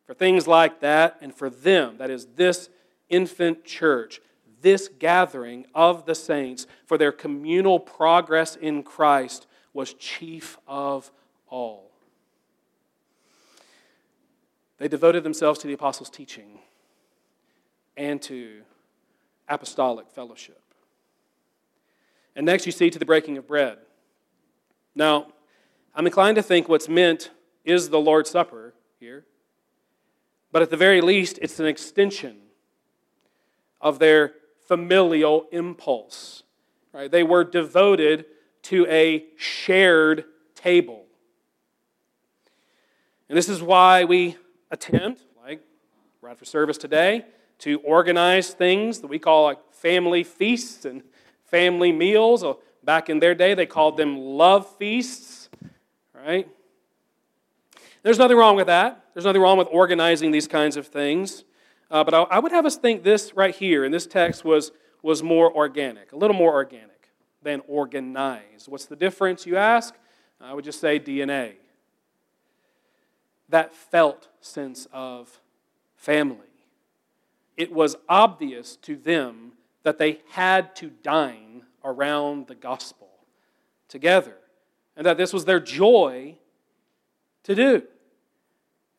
for 0.06 0.14
things 0.14 0.46
like 0.46 0.78
that 0.82 1.18
and 1.20 1.34
for 1.34 1.50
them, 1.50 1.96
that 1.98 2.10
is, 2.10 2.28
this 2.36 2.70
infant 3.08 3.64
church, 3.64 4.20
this 4.60 4.88
gathering 5.00 5.66
of 5.74 6.06
the 6.06 6.14
saints, 6.14 6.68
for 6.86 6.96
their 6.96 7.10
communal 7.10 7.80
progress 7.80 8.54
in 8.54 8.84
Christ, 8.84 9.48
was 9.72 9.94
chief 9.94 10.56
of 10.68 11.10
all. 11.48 11.90
They 14.76 14.86
devoted 14.86 15.24
themselves 15.24 15.58
to 15.58 15.66
the 15.66 15.72
apostles' 15.72 16.08
teaching 16.08 16.60
and 17.96 18.22
to 18.22 18.60
apostolic 19.48 20.08
fellowship. 20.08 20.62
And 22.38 22.46
next, 22.46 22.66
you 22.66 22.72
see 22.72 22.88
to 22.88 23.00
the 23.00 23.04
breaking 23.04 23.36
of 23.36 23.48
bread. 23.48 23.78
Now, 24.94 25.26
I'm 25.92 26.06
inclined 26.06 26.36
to 26.36 26.42
think 26.42 26.68
what's 26.68 26.88
meant 26.88 27.30
is 27.64 27.88
the 27.88 27.98
Lord's 27.98 28.30
Supper 28.30 28.74
here, 29.00 29.24
but 30.52 30.62
at 30.62 30.70
the 30.70 30.76
very 30.76 31.00
least, 31.00 31.40
it's 31.42 31.58
an 31.58 31.66
extension 31.66 32.36
of 33.80 33.98
their 33.98 34.34
familial 34.68 35.48
impulse. 35.50 36.44
Right? 36.92 37.10
They 37.10 37.24
were 37.24 37.42
devoted 37.42 38.26
to 38.62 38.86
a 38.86 39.24
shared 39.36 40.24
table. 40.54 41.06
And 43.28 43.36
this 43.36 43.48
is 43.48 43.60
why 43.60 44.04
we 44.04 44.36
attempt, 44.70 45.22
like 45.44 45.60
right 46.22 46.38
for 46.38 46.44
service 46.44 46.78
today, 46.78 47.24
to 47.58 47.80
organize 47.80 48.50
things 48.50 49.00
that 49.00 49.08
we 49.08 49.18
call 49.18 49.42
like 49.42 49.74
family 49.74 50.22
feasts 50.22 50.84
and 50.84 51.02
family 51.50 51.92
meals. 51.92 52.44
Uh, 52.44 52.54
back 52.84 53.10
in 53.10 53.18
their 53.18 53.34
day, 53.34 53.54
they 53.54 53.66
called 53.66 53.96
them 53.96 54.16
love 54.16 54.66
feasts, 54.76 55.48
right? 56.14 56.48
There's 58.02 58.18
nothing 58.18 58.36
wrong 58.36 58.56
with 58.56 58.68
that. 58.68 59.04
There's 59.14 59.24
nothing 59.24 59.42
wrong 59.42 59.58
with 59.58 59.68
organizing 59.70 60.30
these 60.30 60.46
kinds 60.46 60.76
of 60.76 60.86
things. 60.86 61.44
Uh, 61.90 62.04
but 62.04 62.14
I, 62.14 62.22
I, 62.22 62.38
would 62.38 62.52
have 62.52 62.66
us 62.66 62.76
think 62.76 63.02
this 63.02 63.34
right 63.34 63.54
here 63.54 63.84
in 63.84 63.92
this 63.92 64.06
text 64.06 64.44
was, 64.44 64.72
was 65.02 65.22
more 65.22 65.54
organic, 65.54 66.12
a 66.12 66.16
little 66.16 66.36
more 66.36 66.52
organic 66.52 67.10
than 67.42 67.62
organized. 67.66 68.68
What's 68.68 68.86
the 68.86 68.96
difference, 68.96 69.46
you 69.46 69.56
ask? 69.56 69.94
I 70.40 70.54
would 70.54 70.64
just 70.64 70.80
say 70.80 71.00
DNA. 71.00 71.54
That 73.48 73.72
felt 73.72 74.28
sense 74.40 74.86
of 74.92 75.40
family. 75.96 76.38
It 77.56 77.72
was 77.72 77.96
obvious 78.08 78.76
to 78.82 78.96
them 78.96 79.47
that 79.82 79.98
they 79.98 80.20
had 80.30 80.74
to 80.76 80.90
dine 81.02 81.62
around 81.84 82.46
the 82.46 82.54
gospel 82.54 83.08
together, 83.88 84.36
and 84.96 85.06
that 85.06 85.16
this 85.16 85.32
was 85.32 85.44
their 85.44 85.60
joy 85.60 86.36
to 87.44 87.54
do. 87.54 87.82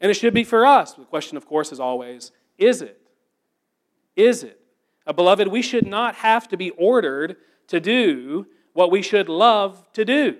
And 0.01 0.09
it 0.09 0.15
should 0.15 0.33
be 0.33 0.43
for 0.43 0.65
us. 0.65 0.93
The 0.93 1.03
question, 1.03 1.37
of 1.37 1.45
course, 1.45 1.71
is 1.71 1.79
always 1.79 2.31
is 2.57 2.81
it? 2.81 2.99
Is 4.15 4.43
it? 4.43 4.59
Uh, 5.07 5.13
beloved, 5.13 5.47
we 5.47 5.61
should 5.61 5.87
not 5.87 6.15
have 6.15 6.47
to 6.49 6.57
be 6.57 6.71
ordered 6.71 7.37
to 7.67 7.79
do 7.79 8.47
what 8.73 8.91
we 8.91 9.01
should 9.01 9.29
love 9.29 9.85
to 9.93 10.03
do 10.03 10.37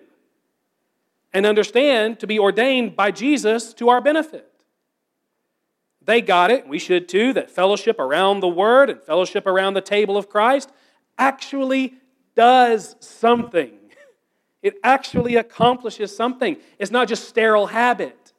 and 1.33 1.45
understand 1.45 2.19
to 2.19 2.27
be 2.27 2.39
ordained 2.39 2.95
by 2.95 3.11
Jesus 3.11 3.73
to 3.75 3.89
our 3.89 4.01
benefit. 4.01 4.48
They 6.01 6.21
got 6.21 6.51
it, 6.51 6.67
we 6.67 6.79
should 6.79 7.07
too, 7.07 7.33
that 7.33 7.51
fellowship 7.51 7.99
around 7.99 8.39
the 8.39 8.47
Word 8.47 8.89
and 8.89 9.01
fellowship 9.01 9.45
around 9.45 9.73
the 9.73 9.81
table 9.81 10.17
of 10.17 10.29
Christ 10.29 10.71
actually 11.17 11.95
does 12.35 12.95
something. 12.99 13.71
It 14.61 14.75
actually 14.83 15.37
accomplishes 15.37 16.13
something. 16.13 16.57
It's 16.79 16.91
not 16.91 17.07
just 17.07 17.29
sterile 17.29 17.67
habit. 17.67 18.33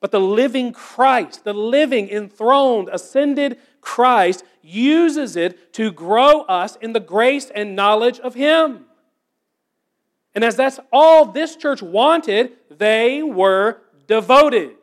But 0.00 0.10
the 0.10 0.20
living 0.20 0.72
Christ, 0.72 1.44
the 1.44 1.54
living, 1.54 2.10
enthroned, 2.10 2.90
ascended 2.92 3.58
Christ, 3.80 4.44
uses 4.60 5.34
it 5.34 5.72
to 5.74 5.90
grow 5.90 6.42
us 6.42 6.76
in 6.76 6.92
the 6.92 7.00
grace 7.00 7.50
and 7.54 7.74
knowledge 7.74 8.20
of 8.20 8.34
Him. 8.34 8.84
And 10.34 10.44
as 10.44 10.56
that's 10.56 10.78
all 10.92 11.24
this 11.24 11.56
church 11.56 11.80
wanted, 11.80 12.52
they 12.70 13.22
were 13.22 13.80
devoted 14.06 14.76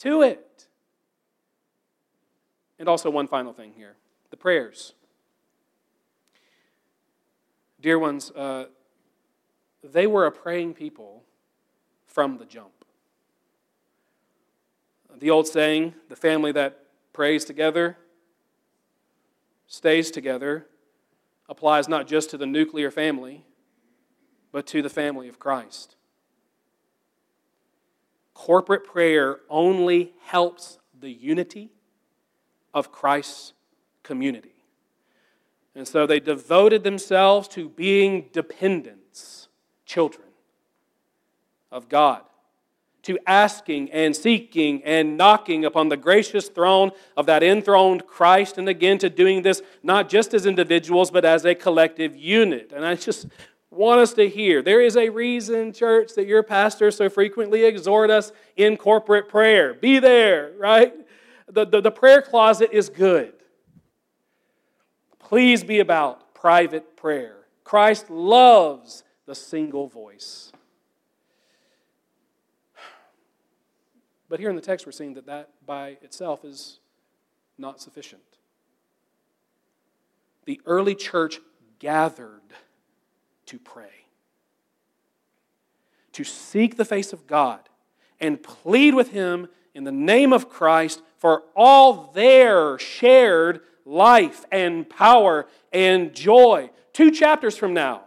to 0.00 0.22
it. 0.22 0.43
And 2.78 2.88
also, 2.88 3.10
one 3.10 3.26
final 3.26 3.52
thing 3.52 3.72
here 3.76 3.96
the 4.30 4.36
prayers. 4.36 4.94
Dear 7.80 7.98
ones, 7.98 8.30
uh, 8.30 8.66
they 9.82 10.06
were 10.06 10.26
a 10.26 10.32
praying 10.32 10.74
people 10.74 11.22
from 12.06 12.38
the 12.38 12.46
jump. 12.46 12.72
The 15.16 15.30
old 15.30 15.46
saying, 15.46 15.94
the 16.08 16.16
family 16.16 16.50
that 16.52 16.80
prays 17.12 17.44
together 17.44 17.98
stays 19.66 20.10
together, 20.10 20.66
applies 21.48 21.88
not 21.88 22.06
just 22.06 22.30
to 22.30 22.38
the 22.38 22.46
nuclear 22.46 22.90
family, 22.90 23.44
but 24.52 24.66
to 24.68 24.82
the 24.82 24.88
family 24.88 25.28
of 25.28 25.38
Christ. 25.38 25.96
Corporate 28.34 28.84
prayer 28.84 29.40
only 29.48 30.12
helps 30.24 30.78
the 30.98 31.10
unity 31.10 31.70
of 32.74 32.92
Christ's 32.92 33.54
community. 34.02 34.54
And 35.74 35.88
so 35.88 36.06
they 36.06 36.20
devoted 36.20 36.84
themselves 36.84 37.48
to 37.48 37.68
being 37.68 38.28
dependents, 38.32 39.48
children 39.86 40.28
of 41.72 41.88
God 41.88 42.20
to 43.04 43.18
asking 43.26 43.90
and 43.92 44.16
seeking 44.16 44.82
and 44.82 45.16
knocking 45.16 45.64
upon 45.64 45.88
the 45.88 45.96
gracious 45.96 46.48
throne 46.48 46.90
of 47.16 47.26
that 47.26 47.42
enthroned 47.42 48.06
Christ, 48.06 48.58
and 48.58 48.68
again 48.68 48.98
to 48.98 49.10
doing 49.10 49.42
this 49.42 49.62
not 49.82 50.08
just 50.08 50.34
as 50.34 50.46
individuals, 50.46 51.10
but 51.10 51.24
as 51.24 51.44
a 51.44 51.54
collective 51.54 52.16
unit. 52.16 52.72
And 52.74 52.84
I 52.84 52.94
just 52.94 53.26
want 53.70 54.00
us 54.00 54.14
to 54.14 54.28
hear 54.28 54.62
there 54.62 54.80
is 54.80 54.96
a 54.96 55.10
reason, 55.10 55.72
church, 55.72 56.14
that 56.14 56.26
your 56.26 56.42
pastors 56.42 56.96
so 56.96 57.10
frequently 57.10 57.64
exhort 57.64 58.10
us 58.10 58.32
in 58.56 58.76
corporate 58.76 59.28
prayer. 59.28 59.74
Be 59.74 59.98
there, 59.98 60.52
right? 60.58 60.94
The, 61.46 61.66
the, 61.66 61.80
the 61.80 61.90
prayer 61.90 62.22
closet 62.22 62.70
is 62.72 62.88
good. 62.88 63.34
Please 65.18 65.64
be 65.64 65.80
about 65.80 66.34
private 66.34 66.96
prayer. 66.96 67.36
Christ 67.64 68.10
loves 68.10 69.04
the 69.26 69.34
single 69.34 69.86
voice. 69.88 70.52
But 74.28 74.40
here 74.40 74.50
in 74.50 74.56
the 74.56 74.62
text, 74.62 74.86
we're 74.86 74.92
seeing 74.92 75.14
that 75.14 75.26
that 75.26 75.50
by 75.64 75.96
itself 76.02 76.44
is 76.44 76.80
not 77.56 77.80
sufficient. 77.80 78.22
The 80.44 80.60
early 80.66 80.94
church 80.94 81.40
gathered 81.78 82.40
to 83.46 83.58
pray, 83.58 84.06
to 86.12 86.24
seek 86.24 86.76
the 86.76 86.84
face 86.84 87.12
of 87.12 87.26
God, 87.26 87.60
and 88.20 88.42
plead 88.42 88.94
with 88.94 89.12
Him 89.12 89.48
in 89.74 89.84
the 89.84 89.92
name 89.92 90.32
of 90.32 90.48
Christ 90.48 91.02
for 91.18 91.42
all 91.56 92.12
their 92.12 92.78
shared 92.78 93.60
life 93.84 94.44
and 94.52 94.88
power 94.88 95.46
and 95.72 96.14
joy. 96.14 96.70
Two 96.92 97.10
chapters 97.10 97.56
from 97.56 97.74
now, 97.74 98.04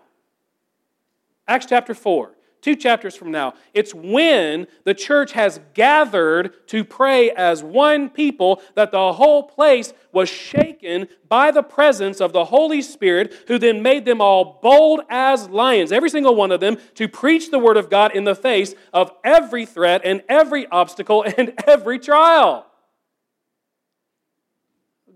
Acts 1.48 1.66
chapter 1.66 1.94
4 1.94 2.32
two 2.68 2.76
chapters 2.76 3.16
from 3.16 3.32
now. 3.32 3.54
It's 3.74 3.96
when 3.96 4.68
the 4.84 4.94
church 4.94 5.32
has 5.32 5.62
gathered 5.74 6.68
to 6.68 6.84
pray 6.84 7.32
as 7.32 7.64
one 7.64 8.10
people 8.10 8.62
that 8.76 8.92
the 8.92 9.14
whole 9.14 9.44
place 9.44 9.94
was 10.12 10.28
shaken 10.28 11.08
by 11.30 11.52
the 11.52 11.64
presence 11.64 12.20
of 12.20 12.34
the 12.34 12.44
Holy 12.44 12.82
Spirit, 12.82 13.34
who 13.48 13.58
then 13.58 13.82
made 13.82 14.04
them 14.04 14.20
all 14.20 14.60
bold 14.62 15.00
as 15.10 15.48
lions, 15.48 15.94
every 15.94 16.10
single 16.10 16.36
one 16.36 16.52
of 16.52 16.60
them, 16.60 16.78
to 16.96 17.08
preach 17.08 17.52
the 17.52 17.60
word 17.60 17.78
of 17.78 17.90
God 17.90 18.14
in 18.14 18.26
the 18.26 18.36
face 18.36 18.76
of 18.92 19.14
every 19.24 19.66
threat 19.66 20.02
and 20.04 20.22
every 20.28 20.68
obstacle 20.68 21.24
and 21.38 21.54
every 21.66 21.98
trial. 22.00 22.66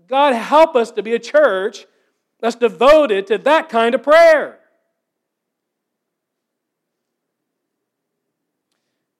God, 0.06 0.32
help 0.32 0.74
us 0.74 0.90
to 0.92 1.02
be 1.02 1.14
a 1.14 1.18
church 1.18 1.84
that's 2.40 2.56
devoted 2.56 3.26
to 3.26 3.36
that 3.36 3.68
kind 3.68 3.94
of 3.94 4.02
prayer. 4.02 4.58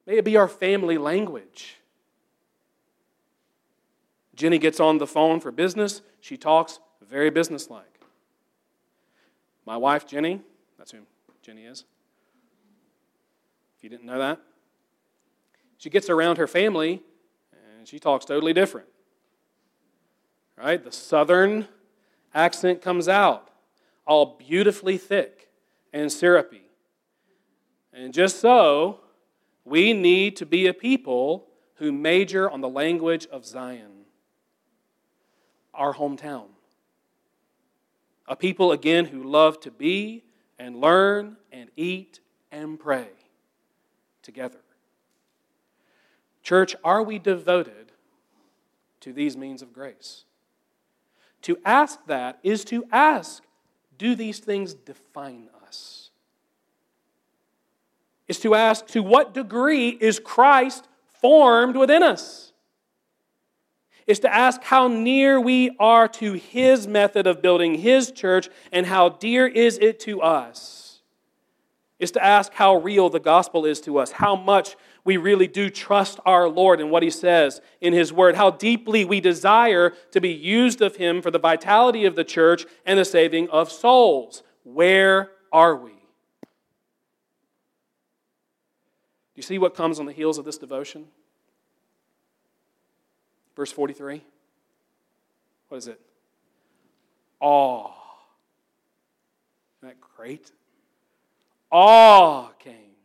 May 0.07 0.19
it 0.19 0.25
be 0.25 0.37
our 0.37 0.49
family 0.49 0.99
language. 0.99 1.77
Jenny 4.35 4.59
gets 4.59 4.81
on 4.81 4.99
the 4.99 5.07
phone 5.07 5.41
for 5.41 5.53
business. 5.53 6.03
She 6.21 6.37
talks 6.37 6.81
very 7.09 7.31
businesslike. 7.31 8.01
My 9.65 9.77
wife, 9.77 10.07
Jenny, 10.07 10.41
that's 10.79 10.91
who 10.91 10.99
Jenny 11.43 11.65
is. 11.65 11.85
If 13.77 13.85
you 13.85 13.91
didn't 13.91 14.07
know 14.07 14.19
that, 14.19 14.41
she 15.77 15.91
gets 15.91 16.09
around 16.09 16.39
her 16.39 16.47
family 16.47 17.03
and 17.53 17.87
she 17.87 17.99
talks 17.99 18.25
totally 18.25 18.53
different. 18.53 18.87
Right? 20.57 20.83
The 20.83 20.93
southern 20.93 21.69
accent 22.35 22.83
comes 22.83 23.09
out, 23.09 23.51
all 24.07 24.37
beautifully 24.39 24.97
thick 24.97 25.49
and 25.93 26.11
syrupy. 26.11 26.63
And 27.93 28.15
just 28.15 28.41
so, 28.41 29.01
we 29.65 29.93
need 29.93 30.37
to 30.37 30.47
be 30.47 30.67
a 30.67 30.75
people 30.75 31.47
who 31.77 31.93
major 31.93 32.51
on 32.51 32.61
the 32.61 32.69
language 32.69 33.27
of 33.27 33.45
Zion, 33.45 34.05
our 35.75 35.95
hometown. 35.95 36.47
A 38.27 38.37
people, 38.37 38.73
again, 38.73 39.07
who 39.07 39.23
love 39.23 39.61
to 39.61 39.71
be 39.71 40.25
and 40.59 40.81
learn 40.81 41.37
and 41.51 41.71
eat 41.77 42.21
and 42.51 42.79
pray 42.79 43.09
together. 44.23 44.61
Church, 46.43 46.75
are 46.85 47.03
we 47.03 47.19
devoted 47.19 47.93
to 49.01 49.13
these 49.13 49.37
means 49.37 49.63
of 49.63 49.73
grace? 49.73 50.25
To 51.43 51.59
ask 51.65 52.07
that 52.07 52.39
is 52.43 52.65
to 52.67 52.85
ask 52.93 53.43
do 53.99 54.15
these 54.15 54.41
things 54.41 54.75
define 54.75 55.49
us? 55.65 56.02
Is 58.29 58.39
to 58.41 58.55
ask 58.55 58.87
to 58.89 59.03
what 59.03 59.35
degree 59.35 59.91
is 59.91 60.19
Christ 60.19 60.89
formed 61.21 61.77
within 61.77 62.03
us? 62.03 62.53
Is 64.07 64.21
to 64.21 64.35
ask 64.35 64.63
how 64.63 64.89
near 64.89 65.41
we 65.41 65.77
are 65.79 66.09
to 66.09 66.33
his 66.33 66.89
method 66.89 67.27
of 67.27 67.41
building 67.41 67.77
his 67.77 68.11
church 68.11 68.49
and 68.73 68.87
how 68.87 69.11
dear 69.11 69.47
is 69.47 69.79
it 69.79 70.01
to 70.01 70.21
us? 70.21 71.01
Is 71.99 72.11
to 72.13 72.25
ask 72.25 72.53
how 72.53 72.77
real 72.77 73.11
the 73.11 73.21
gospel 73.21 73.65
is 73.65 73.81
to 73.83 73.99
us, 73.99 74.11
how 74.11 74.35
much 74.35 74.75
we 75.05 75.17
really 75.17 75.47
do 75.47 75.71
trust 75.71 76.21
our 76.25 76.49
Lord 76.49 76.81
and 76.81 76.91
what 76.91 77.03
He 77.03 77.11
says 77.11 77.61
in 77.81 77.93
His 77.93 78.13
Word, 78.13 78.37
how 78.37 78.51
deeply 78.51 79.05
we 79.05 79.21
desire 79.21 79.93
to 80.13 80.21
be 80.21 80.33
used 80.33 80.81
of 80.81 80.97
Him 80.97 81.23
for 81.23 81.31
the 81.31 81.39
vitality 81.39 82.05
of 82.05 82.15
the 82.15 82.25
church 82.25 82.67
and 82.87 82.99
the 82.99 83.05
saving 83.05 83.49
of 83.51 83.71
souls. 83.71 84.43
Where 84.65 85.31
are 85.53 85.77
we? 85.77 85.93
Do 89.35 89.39
you 89.39 89.43
see 89.43 89.59
what 89.59 89.75
comes 89.75 89.99
on 89.99 90.07
the 90.07 90.13
heels 90.13 90.39
of 90.39 90.45
this 90.45 90.59
devotion? 90.59 91.07
Verse 93.57 93.73
43. 93.73 94.23
What 95.69 95.79
is 95.79 95.89
it? 95.89 96.01
Awe. 97.41 97.91
Isn't 99.79 99.89
that 99.89 100.01
great? 100.01 100.53
Awe 101.71 102.49
came 102.59 102.97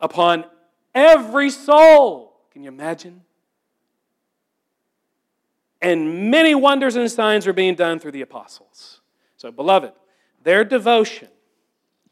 upon 0.00 0.44
Every 0.94 1.50
soul. 1.50 2.32
Can 2.52 2.62
you 2.62 2.68
imagine? 2.68 3.22
And 5.80 6.30
many 6.30 6.54
wonders 6.54 6.96
and 6.96 7.10
signs 7.10 7.46
were 7.46 7.52
being 7.52 7.74
done 7.74 7.98
through 7.98 8.12
the 8.12 8.22
apostles. 8.22 9.00
So, 9.36 9.50
beloved, 9.50 9.92
their 10.42 10.64
devotion 10.64 11.28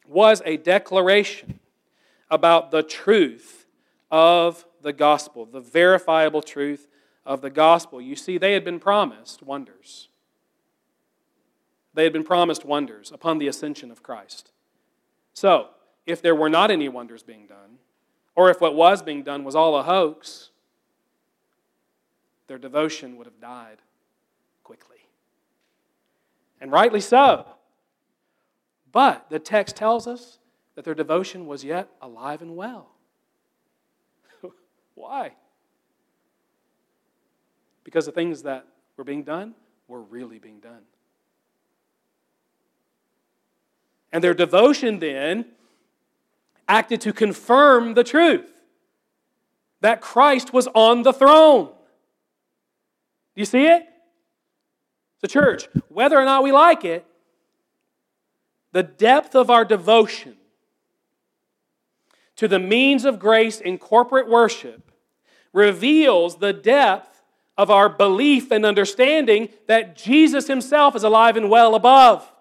was 0.07 0.41
a 0.47 0.57
declaration 0.57 1.61
about 2.31 2.71
the 2.71 2.83
truth 2.83 3.67
of 4.11 4.67
the 4.83 4.93
gospel, 4.93 5.47
the 5.47 5.61
verifiable 5.61 6.43
truth 6.43 6.89
of 7.25 7.41
the 7.41 7.51
gospel. 7.51 8.01
You 8.01 8.17
see, 8.17 8.39
they 8.39 8.53
had 8.53 8.65
been 8.65 8.81
promised 8.81 9.43
wonders. 9.43 10.09
They 11.95 12.05
had 12.05 12.13
been 12.13 12.25
promised 12.25 12.65
wonders 12.65 13.11
upon 13.13 13.39
the 13.39 13.49
ascension 13.49 13.91
of 13.91 14.03
Christ. 14.03 14.53
So, 15.35 15.69
if 16.07 16.23
there 16.23 16.35
were 16.35 16.49
not 16.49 16.71
any 16.71 16.89
wonders 16.89 17.23
being 17.23 17.47
done, 17.47 17.79
or 18.35 18.51
if 18.51 18.61
what 18.61 18.75
was 18.75 19.03
being 19.03 19.23
done 19.23 19.45
was 19.45 19.55
all 19.55 19.77
a 19.77 19.83
hoax, 19.83 20.51
their 22.47 22.59
devotion 22.59 23.17
would 23.17 23.27
have 23.27 23.41
died 23.41 23.79
quickly. 24.65 24.97
And 26.61 26.73
rightly 26.73 27.01
so. 27.01 27.47
But 28.91 29.29
the 29.29 29.39
text 29.39 29.77
tells 29.77 30.07
us 30.07 30.39
that 30.79 30.85
their 30.85 30.95
devotion 30.95 31.49
was 31.49 31.65
yet 31.65 31.89
alive 32.01 32.41
and 32.41 32.55
well. 32.55 32.91
Why? 34.95 35.33
Because 37.83 38.07
the 38.07 38.13
things 38.13 38.45
that 38.45 38.65
were 38.97 39.03
being 39.03 39.25
done 39.25 39.57
were 39.89 40.01
really 40.01 40.39
being 40.39 40.61
done. 40.61 40.83
And 44.13 44.23
their 44.23 44.35
devotion 44.35 45.01
then 45.01 45.47
acted 46.69 47.01
to 47.01 47.13
confirm 47.13 47.95
the 47.95 48.05
truth 48.05 48.49
that 49.81 50.01
Christ 50.01 50.53
was 50.53 50.69
on 50.75 51.03
the 51.03 51.13
throne. 51.13 51.67
Do 51.67 51.75
you 53.35 53.47
see 53.47 53.67
it? 53.67 53.85
The 55.23 55.29
church, 55.29 55.67
whether 55.89 56.17
or 56.17 56.25
not 56.25 56.45
we 56.45 56.53
like 56.53 56.85
it, 56.85 57.05
the 58.71 58.85
depth 58.85 59.35
of 59.35 59.51
our 59.51 59.65
devotion 59.65 60.37
to 62.39 62.47
the 62.47 62.61
means 62.61 63.05
of 63.05 63.19
grace 63.19 63.61
in 63.61 63.79
corporate 63.79 64.29
worship 64.29 64.93
reveals 65.53 66.37
the 66.37 66.53
depth 66.53 67.21
of 67.57 67.69
our 67.69 67.89
belief 67.89 68.53
and 68.53 68.65
understanding 68.65 69.49
that 69.67 69.97
Jesus 69.97 70.47
himself 70.47 70.95
is 70.95 71.03
alive 71.03 71.37
and 71.37 71.51
well 71.51 71.75
above. 71.75 72.33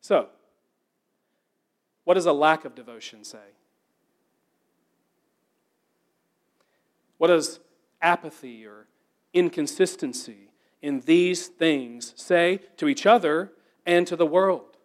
So, 0.00 0.30
what 2.02 2.14
does 2.14 2.26
a 2.26 2.32
lack 2.32 2.64
of 2.64 2.74
devotion 2.74 3.22
say? 3.22 3.38
What 7.18 7.28
does 7.28 7.60
apathy 8.02 8.66
or 8.66 8.88
inconsistency 9.32 10.50
in 10.82 11.02
these 11.02 11.46
things 11.46 12.14
say 12.16 12.62
to 12.78 12.88
each 12.88 13.06
other 13.06 13.52
and 13.86 14.08
to 14.08 14.16
the 14.16 14.26
world? 14.26 14.76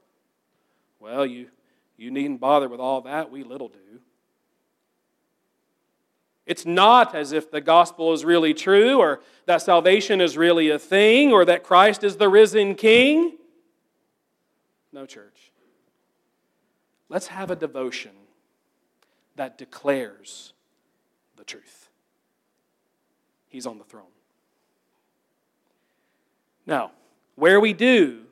Well, 0.99 1.25
you, 1.25 1.47
you 1.97 2.11
needn't 2.11 2.39
bother 2.39 2.67
with 2.67 2.79
all 2.79 3.01
that. 3.01 3.31
We 3.31 3.43
little 3.43 3.69
do. 3.69 3.79
It's 6.45 6.65
not 6.65 7.15
as 7.15 7.31
if 7.31 7.49
the 7.49 7.61
gospel 7.61 8.13
is 8.13 8.23
really 8.23 8.53
true 8.53 8.99
or 8.99 9.21
that 9.47 9.61
salvation 9.61 10.21
is 10.21 10.37
really 10.37 10.69
a 10.69 10.77
thing 10.77 11.31
or 11.31 11.43
that 11.45 11.63
Christ 11.63 12.03
is 12.03 12.17
the 12.17 12.29
risen 12.29 12.75
king. 12.75 13.37
No, 14.91 15.05
church. 15.05 15.51
Let's 17.09 17.27
have 17.27 17.49
a 17.49 17.55
devotion 17.55 18.11
that 19.35 19.57
declares 19.57 20.53
the 21.35 21.43
truth. 21.43 21.89
He's 23.47 23.65
on 23.65 23.77
the 23.77 23.83
throne. 23.83 24.05
Now, 26.65 26.91
where 27.35 27.59
we 27.59 27.73
do, 27.73 28.24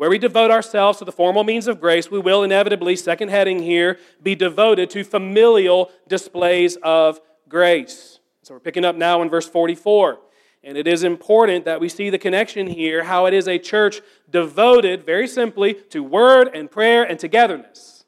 where 0.00 0.08
we 0.08 0.16
devote 0.16 0.50
ourselves 0.50 0.98
to 0.98 1.04
the 1.04 1.12
formal 1.12 1.44
means 1.44 1.68
of 1.68 1.78
grace, 1.78 2.10
we 2.10 2.18
will 2.18 2.42
inevitably, 2.42 2.96
second 2.96 3.28
heading 3.28 3.58
here, 3.58 3.98
be 4.22 4.34
devoted 4.34 4.88
to 4.88 5.04
familial 5.04 5.90
displays 6.08 6.76
of 6.76 7.20
grace. 7.50 8.18
So 8.42 8.54
we're 8.54 8.60
picking 8.60 8.86
up 8.86 8.96
now 8.96 9.20
in 9.20 9.28
verse 9.28 9.46
44. 9.46 10.18
And 10.64 10.78
it 10.78 10.86
is 10.86 11.04
important 11.04 11.66
that 11.66 11.82
we 11.82 11.90
see 11.90 12.08
the 12.08 12.16
connection 12.16 12.66
here, 12.66 13.04
how 13.04 13.26
it 13.26 13.34
is 13.34 13.46
a 13.46 13.58
church 13.58 14.00
devoted, 14.30 15.04
very 15.04 15.28
simply, 15.28 15.74
to 15.90 16.02
word 16.02 16.48
and 16.54 16.70
prayer 16.70 17.02
and 17.02 17.18
togetherness 17.18 18.06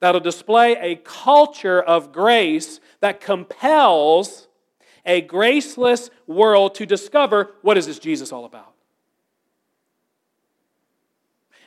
that'll 0.00 0.20
display 0.20 0.72
a 0.80 0.96
culture 0.96 1.80
of 1.80 2.10
grace 2.10 2.80
that 2.98 3.20
compels 3.20 4.48
a 5.06 5.20
graceless 5.20 6.10
world 6.26 6.74
to 6.74 6.84
discover 6.84 7.52
what 7.62 7.78
is 7.78 7.86
this 7.86 8.00
Jesus 8.00 8.32
all 8.32 8.44
about. 8.44 8.73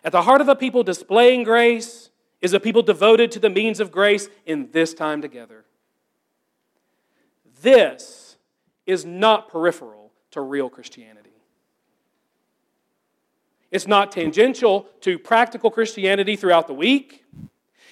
At 0.08 0.14
the 0.14 0.22
heart 0.22 0.40
of 0.40 0.48
a 0.48 0.56
people 0.56 0.84
displaying 0.84 1.44
grace 1.44 2.12
is 2.40 2.54
a 2.54 2.62
people 2.62 2.82
devoted 2.82 3.30
to 3.34 3.40
the 3.40 3.50
means 3.50 3.82
of 3.82 3.92
grace 3.92 4.30
in 4.46 4.72
this 4.72 4.94
time 4.94 5.22
together. 5.22 5.66
This 7.62 8.38
is 8.86 9.04
not 9.04 9.50
peripheral 9.50 10.14
to 10.32 10.40
real 10.40 10.70
Christianity. 10.70 11.34
It's 13.70 13.86
not 13.86 14.14
tangential 14.14 14.88
to 15.02 15.20
practical 15.20 15.70
Christianity 15.70 16.38
throughout 16.38 16.68
the 16.68 16.74
week. 16.74 17.26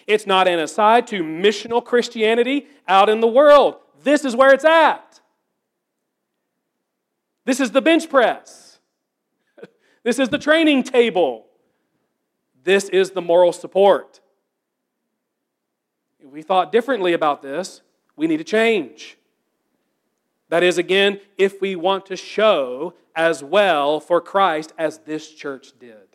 It's 0.08 0.26
not 0.26 0.48
an 0.48 0.60
aside 0.60 1.08
to 1.08 1.22
missional 1.22 1.84
Christianity 1.84 2.68
out 2.88 3.10
in 3.10 3.20
the 3.20 3.28
world. 3.28 3.76
This 4.04 4.24
is 4.24 4.38
where 4.38 4.54
it's 4.54 4.64
at. 4.64 5.20
This 7.44 7.60
is 7.60 7.72
the 7.72 7.82
bench 7.82 8.10
press. 8.10 8.80
This 10.04 10.18
is 10.18 10.30
the 10.30 10.38
training 10.38 10.84
table. 10.84 11.45
This 12.66 12.90
is 12.90 13.12
the 13.12 13.22
moral 13.22 13.54
support. 13.54 14.20
If 16.20 16.32
we 16.32 16.42
thought 16.42 16.72
differently 16.72 17.14
about 17.14 17.44
this, 17.44 17.82
we 18.16 18.26
need 18.26 18.38
to 18.38 18.44
change. 18.44 19.18
That 20.50 20.64
is, 20.64 20.80
again, 20.80 21.22
if 21.38 21.62
we 21.62 21.76
want 21.76 22.08
to 22.08 22.18
show 22.18 22.96
as 23.16 23.44
well 23.44 24.00
for 24.00 24.20
Christ 24.20 24.74
as 24.80 24.98
this 25.00 25.32
church 25.32 25.74
did. 25.80 26.08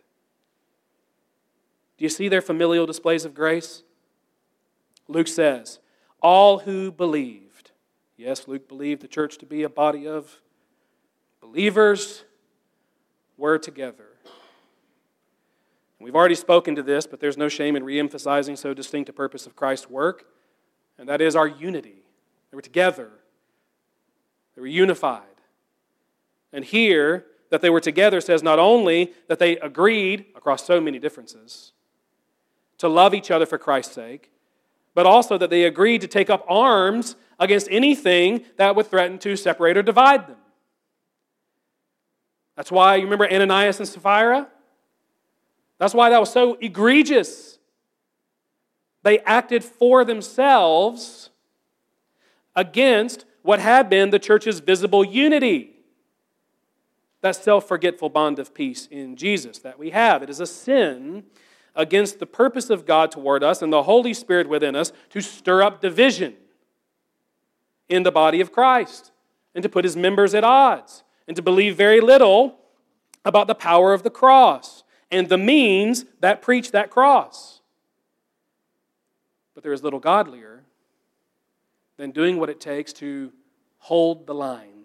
Do 1.96 2.04
you 2.04 2.08
see 2.08 2.28
their 2.28 2.42
familial 2.42 2.84
displays 2.84 3.24
of 3.24 3.32
grace? 3.32 3.84
Luke 5.06 5.28
says, 5.28 5.78
All 6.20 6.58
who 6.60 6.90
believed. 6.90 7.70
Yes, 8.16 8.48
Luke 8.48 8.68
believed 8.68 9.02
the 9.02 9.08
church 9.08 9.38
to 9.38 9.46
be 9.46 9.62
a 9.62 9.68
body 9.68 10.08
of 10.08 10.40
believers 11.40 12.24
were 13.36 13.58
together. 13.58 14.09
We've 16.00 16.16
already 16.16 16.34
spoken 16.34 16.74
to 16.76 16.82
this, 16.82 17.06
but 17.06 17.20
there's 17.20 17.36
no 17.36 17.48
shame 17.48 17.76
in 17.76 17.84
reemphasizing 17.84 18.56
so 18.56 18.72
distinct 18.72 19.10
a 19.10 19.12
purpose 19.12 19.46
of 19.46 19.54
Christ's 19.54 19.90
work 19.90 20.24
and 21.00 21.08
that 21.08 21.22
is 21.22 21.34
our 21.34 21.48
unity. 21.48 22.04
They 22.50 22.56
were 22.56 22.62
together, 22.62 23.10
they 24.54 24.60
were 24.60 24.68
unified. 24.68 25.24
And 26.52 26.64
here, 26.64 27.26
that 27.48 27.62
they 27.62 27.70
were 27.70 27.80
together 27.80 28.20
says 28.20 28.44
not 28.44 28.60
only 28.60 29.12
that 29.26 29.40
they 29.40 29.56
agreed 29.58 30.26
across 30.36 30.64
so 30.64 30.80
many 30.80 31.00
differences 31.00 31.72
to 32.78 32.88
love 32.88 33.12
each 33.12 33.30
other 33.30 33.46
for 33.46 33.58
Christ's 33.58 33.94
sake, 33.94 34.30
but 34.94 35.06
also 35.06 35.36
that 35.38 35.50
they 35.50 35.64
agreed 35.64 36.00
to 36.02 36.06
take 36.06 36.30
up 36.30 36.44
arms 36.48 37.16
against 37.40 37.66
anything 37.70 38.44
that 38.56 38.76
would 38.76 38.86
threaten 38.86 39.18
to 39.20 39.36
separate 39.36 39.76
or 39.76 39.82
divide 39.82 40.28
them. 40.28 40.36
That's 42.56 42.70
why 42.70 42.96
you 42.96 43.04
remember 43.04 43.28
Ananias 43.32 43.80
and 43.80 43.88
Sapphira? 43.88 44.48
That's 45.80 45.94
why 45.94 46.10
that 46.10 46.20
was 46.20 46.30
so 46.30 46.58
egregious. 46.60 47.58
They 49.02 49.18
acted 49.20 49.64
for 49.64 50.04
themselves 50.04 51.30
against 52.54 53.24
what 53.40 53.60
had 53.60 53.88
been 53.88 54.10
the 54.10 54.18
church's 54.18 54.60
visible 54.60 55.02
unity. 55.02 55.70
That 57.22 57.34
self 57.34 57.66
forgetful 57.66 58.10
bond 58.10 58.38
of 58.38 58.52
peace 58.52 58.88
in 58.90 59.16
Jesus 59.16 59.58
that 59.60 59.78
we 59.78 59.88
have. 59.88 60.22
It 60.22 60.28
is 60.28 60.38
a 60.38 60.46
sin 60.46 61.24
against 61.74 62.18
the 62.18 62.26
purpose 62.26 62.68
of 62.68 62.84
God 62.84 63.10
toward 63.10 63.42
us 63.42 63.62
and 63.62 63.72
the 63.72 63.84
Holy 63.84 64.12
Spirit 64.12 64.50
within 64.50 64.76
us 64.76 64.92
to 65.08 65.22
stir 65.22 65.62
up 65.62 65.80
division 65.80 66.34
in 67.88 68.02
the 68.02 68.12
body 68.12 68.42
of 68.42 68.52
Christ 68.52 69.12
and 69.54 69.62
to 69.62 69.68
put 69.70 69.86
his 69.86 69.96
members 69.96 70.34
at 70.34 70.44
odds 70.44 71.04
and 71.26 71.34
to 71.36 71.42
believe 71.42 71.74
very 71.74 72.02
little 72.02 72.58
about 73.24 73.46
the 73.46 73.54
power 73.54 73.94
of 73.94 74.02
the 74.02 74.10
cross 74.10 74.84
and 75.10 75.28
the 75.28 75.38
means 75.38 76.04
that 76.20 76.42
preach 76.42 76.70
that 76.72 76.90
cross. 76.90 77.60
But 79.54 79.62
there 79.62 79.72
is 79.72 79.82
little 79.82 80.00
godlier 80.00 80.62
than 81.96 82.12
doing 82.12 82.38
what 82.38 82.48
it 82.48 82.60
takes 82.60 82.92
to 82.94 83.32
hold 83.78 84.26
the 84.26 84.34
line 84.34 84.84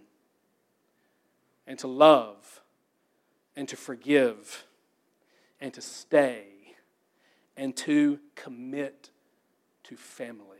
and 1.67 1.77
to 1.79 1.87
love 1.87 2.61
and 3.55 3.67
to 3.69 3.77
forgive 3.77 4.65
and 5.61 5.73
to 5.73 5.81
stay 5.81 6.47
and 7.55 7.75
to 7.77 8.19
commit 8.35 9.11
to 9.83 9.95
family. 9.95 10.55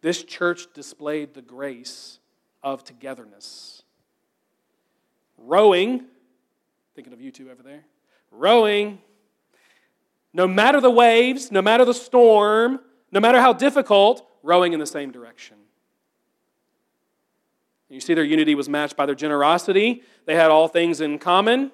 This 0.00 0.22
church 0.22 0.72
displayed 0.72 1.34
the 1.34 1.42
grace 1.42 2.20
of 2.62 2.84
togetherness. 2.84 3.82
Rowing, 5.36 6.06
thinking 7.00 7.14
of 7.14 7.20
you 7.22 7.30
two 7.30 7.50
over 7.50 7.62
there, 7.62 7.82
rowing, 8.30 8.98
no 10.34 10.46
matter 10.46 10.82
the 10.82 10.90
waves, 10.90 11.50
no 11.50 11.62
matter 11.62 11.82
the 11.82 11.94
storm, 11.94 12.78
no 13.10 13.20
matter 13.20 13.40
how 13.40 13.54
difficult, 13.54 14.28
rowing 14.42 14.74
in 14.74 14.80
the 14.80 14.86
same 14.86 15.10
direction. 15.10 15.56
You 17.88 18.00
see, 18.00 18.12
their 18.12 18.22
unity 18.22 18.54
was 18.54 18.68
matched 18.68 18.98
by 18.98 19.06
their 19.06 19.14
generosity. 19.14 20.02
They 20.26 20.34
had 20.34 20.50
all 20.50 20.68
things 20.68 21.00
in 21.00 21.18
common. 21.18 21.72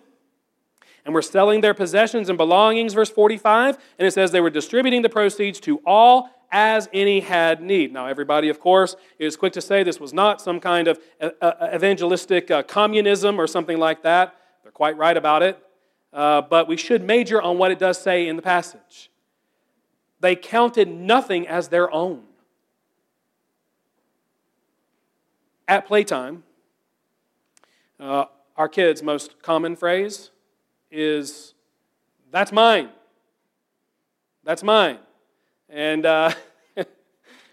And 1.04 1.12
were 1.12 1.22
selling 1.22 1.60
their 1.60 1.74
possessions 1.74 2.28
and 2.28 2.38
belongings, 2.38 2.94
verse 2.94 3.10
45. 3.10 3.78
And 3.98 4.06
it 4.06 4.12
says 4.12 4.30
they 4.30 4.40
were 4.40 4.48
distributing 4.48 5.02
the 5.02 5.08
proceeds 5.08 5.58
to 5.60 5.78
all 5.84 6.30
as 6.52 6.88
any 6.92 7.18
had 7.18 7.60
need. 7.60 7.92
Now, 7.92 8.06
everybody, 8.06 8.48
of 8.48 8.60
course, 8.60 8.94
is 9.18 9.36
quick 9.36 9.54
to 9.54 9.60
say 9.60 9.82
this 9.82 9.98
was 9.98 10.12
not 10.12 10.40
some 10.40 10.60
kind 10.60 10.86
of 10.86 11.00
uh, 11.20 11.30
uh, 11.42 11.70
evangelistic 11.74 12.48
uh, 12.48 12.62
communism 12.62 13.40
or 13.40 13.48
something 13.48 13.78
like 13.80 14.04
that. 14.04 14.36
They're 14.66 14.72
quite 14.72 14.96
right 14.96 15.16
about 15.16 15.44
it. 15.44 15.64
Uh, 16.12 16.42
but 16.42 16.66
we 16.66 16.76
should 16.76 17.00
major 17.00 17.40
on 17.40 17.56
what 17.56 17.70
it 17.70 17.78
does 17.78 18.02
say 18.02 18.26
in 18.26 18.34
the 18.34 18.42
passage. 18.42 19.12
They 20.18 20.34
counted 20.34 20.88
nothing 20.88 21.46
as 21.46 21.68
their 21.68 21.88
own. 21.92 22.24
At 25.68 25.86
playtime, 25.86 26.42
uh, 28.00 28.24
our 28.56 28.68
kids' 28.68 29.04
most 29.04 29.40
common 29.40 29.76
phrase 29.76 30.30
is, 30.90 31.54
That's 32.32 32.50
mine. 32.50 32.88
That's 34.42 34.64
mine. 34.64 34.98
And 35.68 36.04
uh, 36.04 36.32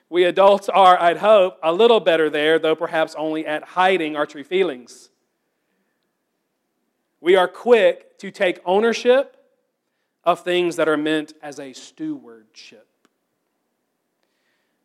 we 0.10 0.24
adults 0.24 0.68
are, 0.68 1.00
I'd 1.00 1.18
hope, 1.18 1.60
a 1.62 1.72
little 1.72 2.00
better 2.00 2.32
there, 2.32 2.58
though 2.58 2.76
perhaps 2.76 3.14
only 3.16 3.46
at 3.46 3.64
hiding 3.64 4.16
our 4.16 4.26
true 4.26 4.44
feelings. 4.44 5.12
We 7.24 7.38
are 7.38 7.48
quick 7.48 8.18
to 8.18 8.32
take 8.32 8.60
ownership 8.66 9.38
of 10.26 10.42
things 10.42 10.76
that 10.76 10.90
are 10.90 10.98
meant 10.98 11.32
as 11.42 11.58
a 11.58 11.72
stewardship. 11.72 12.86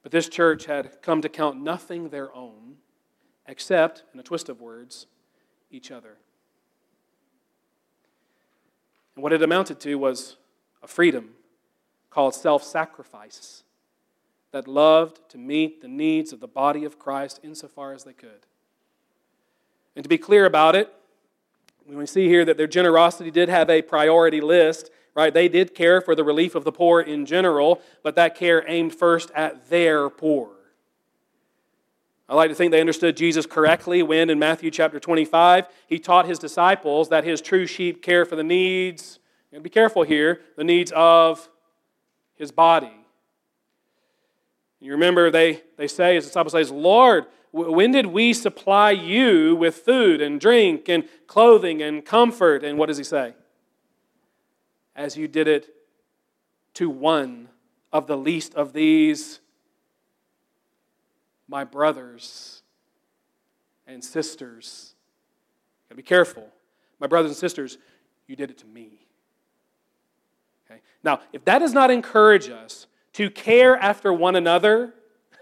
But 0.04 0.12
this 0.12 0.28
church 0.28 0.66
had 0.66 1.02
come 1.02 1.20
to 1.22 1.28
count 1.28 1.60
nothing 1.60 2.10
their 2.10 2.32
own 2.32 2.76
except, 3.48 4.04
in 4.14 4.20
a 4.20 4.22
twist 4.22 4.48
of 4.48 4.60
words, 4.60 5.08
each 5.72 5.90
other. 5.90 6.18
And 9.16 9.24
what 9.24 9.32
it 9.32 9.42
amounted 9.42 9.80
to 9.80 9.96
was 9.96 10.36
a 10.80 10.86
freedom 10.86 11.30
called 12.08 12.36
self 12.36 12.62
sacrifice 12.62 13.64
that 14.52 14.68
loved 14.68 15.28
to 15.30 15.38
meet 15.38 15.80
the 15.80 15.88
needs 15.88 16.32
of 16.32 16.38
the 16.38 16.46
body 16.46 16.84
of 16.84 17.00
Christ 17.00 17.40
insofar 17.42 17.94
as 17.94 18.04
they 18.04 18.12
could. 18.12 18.46
And 19.96 20.04
to 20.04 20.08
be 20.08 20.18
clear 20.18 20.46
about 20.46 20.76
it, 20.76 20.94
we 21.96 22.06
see 22.06 22.28
here 22.28 22.44
that 22.44 22.56
their 22.56 22.66
generosity 22.66 23.30
did 23.30 23.48
have 23.48 23.70
a 23.70 23.80
priority 23.80 24.40
list, 24.40 24.90
right? 25.14 25.32
They 25.32 25.48
did 25.48 25.74
care 25.74 26.00
for 26.00 26.14
the 26.14 26.22
relief 26.22 26.54
of 26.54 26.64
the 26.64 26.72
poor 26.72 27.00
in 27.00 27.24
general, 27.24 27.80
but 28.02 28.14
that 28.16 28.34
care 28.34 28.62
aimed 28.68 28.94
first 28.94 29.30
at 29.30 29.70
their 29.70 30.10
poor. 30.10 30.50
I 32.28 32.34
like 32.34 32.50
to 32.50 32.54
think 32.54 32.72
they 32.72 32.80
understood 32.80 33.16
Jesus 33.16 33.46
correctly 33.46 34.02
when, 34.02 34.28
in 34.28 34.38
Matthew 34.38 34.70
chapter 34.70 35.00
25, 35.00 35.66
he 35.86 35.98
taught 35.98 36.26
his 36.26 36.38
disciples 36.38 37.08
that 37.08 37.24
his 37.24 37.40
true 37.40 37.66
sheep 37.66 38.02
care 38.02 38.26
for 38.26 38.36
the 38.36 38.44
needs, 38.44 39.18
and 39.50 39.62
be 39.62 39.70
careful 39.70 40.02
here, 40.02 40.42
the 40.56 40.64
needs 40.64 40.92
of 40.94 41.48
his 42.34 42.52
body. 42.52 42.92
You 44.78 44.92
remember 44.92 45.30
they, 45.30 45.62
they 45.78 45.88
say, 45.88 46.16
his 46.16 46.26
disciples 46.26 46.52
say, 46.52 46.64
Lord, 46.64 47.24
when 47.52 47.92
did 47.92 48.06
we 48.06 48.32
supply 48.32 48.90
you 48.90 49.56
with 49.56 49.76
food 49.76 50.20
and 50.20 50.40
drink 50.40 50.88
and 50.88 51.08
clothing 51.26 51.82
and 51.82 52.04
comfort? 52.04 52.62
And 52.62 52.78
what 52.78 52.86
does 52.86 52.98
he 52.98 53.04
say? 53.04 53.34
As 54.94 55.16
you 55.16 55.28
did 55.28 55.48
it 55.48 55.74
to 56.74 56.90
one 56.90 57.48
of 57.92 58.06
the 58.06 58.16
least 58.16 58.54
of 58.54 58.72
these 58.72 59.40
my 61.48 61.64
brothers 61.64 62.62
and 63.86 64.04
sisters. 64.04 64.94
Gotta 65.88 65.96
be 65.96 66.02
careful. 66.02 66.46
My 67.00 67.06
brothers 67.06 67.30
and 67.30 67.38
sisters, 67.38 67.78
you 68.26 68.36
did 68.36 68.50
it 68.50 68.58
to 68.58 68.66
me. 68.66 69.06
Okay? 70.70 70.80
Now, 71.02 71.20
if 71.32 71.44
that 71.46 71.60
does 71.60 71.72
not 71.72 71.90
encourage 71.90 72.50
us 72.50 72.86
to 73.14 73.30
care 73.30 73.76
after 73.76 74.12
one 74.12 74.36
another 74.36 74.94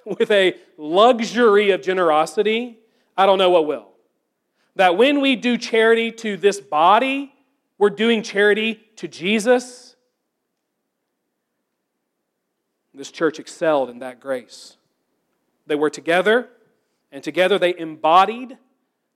with 0.07 0.31
a 0.31 0.55
luxury 0.79 1.71
of 1.71 1.83
generosity, 1.83 2.79
I 3.16 3.27
don't 3.27 3.38
know 3.38 3.51
what 3.51 3.66
will. 3.66 3.88
That 4.77 4.97
when 4.97 5.21
we 5.21 5.37
do 5.37 5.59
charity 5.59 6.12
to 6.12 6.37
this 6.37 6.61
body, 6.61 7.33
we're 7.77 7.90
doing 7.90 8.23
charity 8.23 8.81
to 8.97 9.09
Jesus. 9.09 9.97
This 12.95 13.11
church 13.11 13.38
excelled 13.38 13.90
in 13.90 13.99
that 13.99 14.21
grace. 14.21 14.77
They 15.66 15.75
were 15.75 15.90
together, 15.90 16.49
and 17.11 17.23
together 17.23 17.59
they 17.59 17.77
embodied 17.77 18.57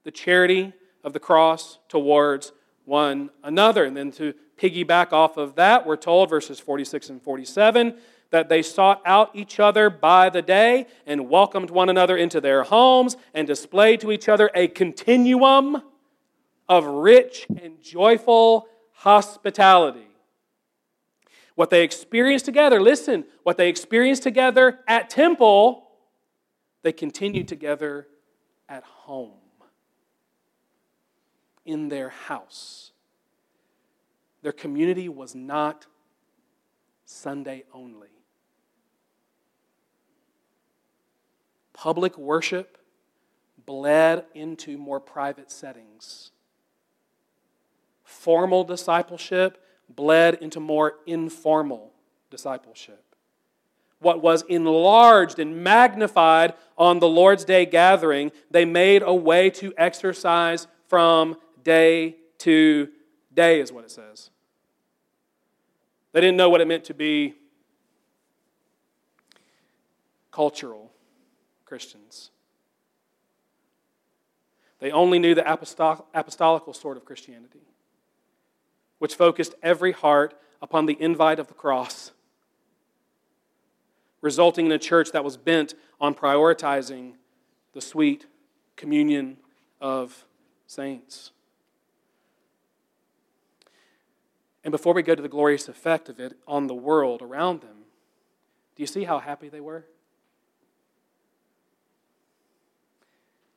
the 0.03 0.11
charity 0.11 0.73
of 1.03 1.13
the 1.13 1.19
cross 1.19 1.79
towards 1.87 2.51
one 2.85 3.29
another. 3.43 3.85
And 3.85 3.95
then 3.95 4.11
to 4.13 4.33
piggyback 4.57 5.13
off 5.13 5.37
of 5.37 5.55
that, 5.55 5.85
we're 5.85 5.95
told, 5.95 6.29
verses 6.29 6.59
46 6.59 7.09
and 7.09 7.21
47, 7.21 7.97
that 8.31 8.49
they 8.49 8.61
sought 8.61 9.01
out 9.05 9.29
each 9.33 9.59
other 9.59 9.89
by 9.89 10.29
the 10.29 10.41
day 10.41 10.87
and 11.05 11.29
welcomed 11.29 11.69
one 11.69 11.89
another 11.89 12.17
into 12.17 12.41
their 12.41 12.63
homes 12.63 13.15
and 13.33 13.45
displayed 13.45 14.01
to 14.01 14.11
each 14.11 14.27
other 14.27 14.49
a 14.55 14.67
continuum 14.67 15.81
of 16.67 16.85
rich 16.85 17.45
and 17.61 17.81
joyful 17.81 18.67
hospitality. 18.93 20.07
What 21.55 21.69
they 21.69 21.83
experienced 21.83 22.45
together, 22.45 22.81
listen, 22.81 23.25
what 23.43 23.57
they 23.57 23.69
experienced 23.69 24.23
together 24.23 24.79
at 24.87 25.09
temple 25.09 25.89
they 26.83 26.91
continued 26.91 27.47
together 27.47 28.07
at 28.67 28.83
home, 28.83 29.33
in 31.65 31.89
their 31.89 32.09
house. 32.09 32.91
Their 34.41 34.51
community 34.51 35.07
was 35.09 35.35
not 35.35 35.85
Sunday 37.05 37.63
only. 37.73 38.07
Public 41.81 42.15
worship 42.15 42.77
bled 43.65 44.25
into 44.35 44.77
more 44.77 44.99
private 44.99 45.49
settings. 45.49 46.29
Formal 48.03 48.63
discipleship 48.63 49.59
bled 49.89 50.35
into 50.35 50.59
more 50.59 50.97
informal 51.07 51.91
discipleship. 52.29 53.03
what 53.97 54.21
was 54.21 54.43
enlarged 54.43 55.39
and 55.39 55.63
magnified 55.63 56.53
on 56.77 56.99
the 56.99 57.07
Lord's 57.07 57.45
Day 57.45 57.65
gathering, 57.65 58.31
they 58.51 58.63
made 58.63 59.01
a 59.01 59.13
way 59.13 59.49
to 59.49 59.73
exercise 59.75 60.67
from 60.87 61.35
day 61.63 62.15
to 62.39 62.89
day, 63.33 63.59
is 63.59 63.71
what 63.71 63.85
it 63.85 63.91
says. 63.91 64.29
They 66.11 66.21
didn't 66.21 66.37
know 66.37 66.49
what 66.49 66.61
it 66.61 66.67
meant 66.67 66.83
to 66.85 66.93
be 66.93 67.33
cultural 70.31 70.91
Christians. 71.71 72.31
They 74.79 74.91
only 74.91 75.19
knew 75.19 75.33
the 75.33 75.49
apostolical 75.49 76.73
sort 76.73 76.97
of 76.97 77.05
Christianity, 77.05 77.61
which 78.99 79.15
focused 79.15 79.55
every 79.63 79.93
heart 79.93 80.33
upon 80.61 80.85
the 80.85 81.01
invite 81.01 81.39
of 81.39 81.47
the 81.47 81.53
cross, 81.53 82.11
resulting 84.19 84.65
in 84.65 84.73
a 84.73 84.77
church 84.77 85.13
that 85.13 85.23
was 85.23 85.37
bent 85.37 85.73
on 86.01 86.13
prioritizing 86.13 87.13
the 87.71 87.79
sweet 87.79 88.25
communion 88.75 89.37
of 89.79 90.25
saints. 90.67 91.31
And 94.65 94.73
before 94.73 94.93
we 94.93 95.03
go 95.03 95.15
to 95.15 95.21
the 95.21 95.29
glorious 95.29 95.69
effect 95.69 96.09
of 96.09 96.19
it 96.19 96.37
on 96.45 96.67
the 96.67 96.75
world 96.75 97.21
around 97.21 97.61
them, 97.61 97.85
do 98.75 98.83
you 98.83 98.87
see 98.87 99.05
how 99.05 99.19
happy 99.19 99.47
they 99.47 99.61
were? 99.61 99.85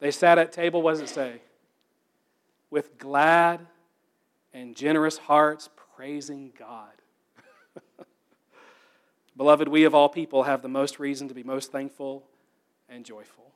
They 0.04 0.10
sat 0.10 0.36
at 0.36 0.52
table, 0.52 0.82
what 0.82 0.90
does 0.90 1.00
it 1.00 1.08
say? 1.08 1.40
With 2.68 2.98
glad 2.98 3.66
and 4.52 4.76
generous 4.76 5.16
hearts, 5.16 5.70
praising 5.96 6.52
God. 6.58 6.92
Beloved, 9.38 9.66
we 9.66 9.84
of 9.84 9.94
all 9.94 10.10
people 10.10 10.42
have 10.42 10.60
the 10.60 10.68
most 10.68 10.98
reason 10.98 11.28
to 11.28 11.34
be 11.34 11.42
most 11.42 11.72
thankful 11.72 12.22
and 12.86 13.02
joyful. 13.02 13.50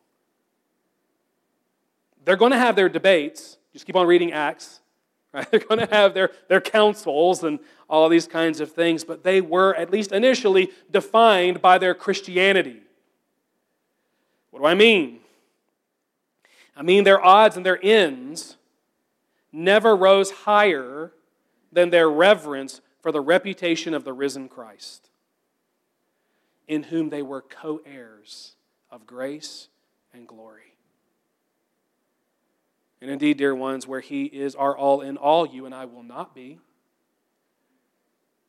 They're 2.24 2.36
going 2.36 2.52
to 2.52 2.58
have 2.58 2.76
their 2.76 2.88
debates. 2.88 3.58
Just 3.74 3.84
keep 3.84 3.96
on 3.96 4.06
reading 4.06 4.32
Acts. 4.32 4.80
Right? 5.34 5.50
They're 5.50 5.60
going 5.60 5.86
to 5.86 5.94
have 5.94 6.14
their, 6.14 6.30
their 6.48 6.62
councils 6.62 7.44
and 7.44 7.58
all 7.90 8.08
these 8.08 8.26
kinds 8.26 8.60
of 8.60 8.72
things, 8.72 9.04
but 9.04 9.24
they 9.24 9.42
were, 9.42 9.74
at 9.74 9.90
least 9.90 10.12
initially, 10.12 10.70
defined 10.90 11.60
by 11.60 11.76
their 11.76 11.94
Christianity. 11.94 12.80
What 14.50 14.60
do 14.60 14.64
I 14.64 14.72
mean? 14.72 15.20
I 16.78 16.82
mean, 16.82 17.02
their 17.02 17.22
odds 17.22 17.56
and 17.56 17.66
their 17.66 17.80
ends 17.82 18.56
never 19.50 19.96
rose 19.96 20.30
higher 20.30 21.12
than 21.72 21.90
their 21.90 22.08
reverence 22.08 22.80
for 23.00 23.10
the 23.10 23.20
reputation 23.20 23.94
of 23.94 24.04
the 24.04 24.12
risen 24.12 24.48
Christ, 24.48 25.10
in 26.68 26.84
whom 26.84 27.10
they 27.10 27.20
were 27.20 27.42
co 27.42 27.80
heirs 27.84 28.54
of 28.92 29.06
grace 29.06 29.66
and 30.14 30.28
glory. 30.28 30.74
And 33.00 33.10
indeed, 33.10 33.38
dear 33.38 33.56
ones, 33.56 33.88
where 33.88 34.00
He 34.00 34.26
is 34.26 34.54
our 34.54 34.76
all 34.76 35.00
in 35.00 35.16
all, 35.16 35.46
you 35.46 35.66
and 35.66 35.74
I 35.74 35.84
will 35.84 36.04
not 36.04 36.32
be. 36.32 36.60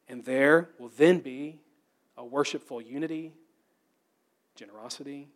And 0.07 0.23
there 0.23 0.69
will 0.77 0.91
then 0.97 1.19
be 1.19 1.57
a 2.15 2.23
worshipful 2.23 2.79
unity, 2.79 3.33
generosity, 4.55 5.29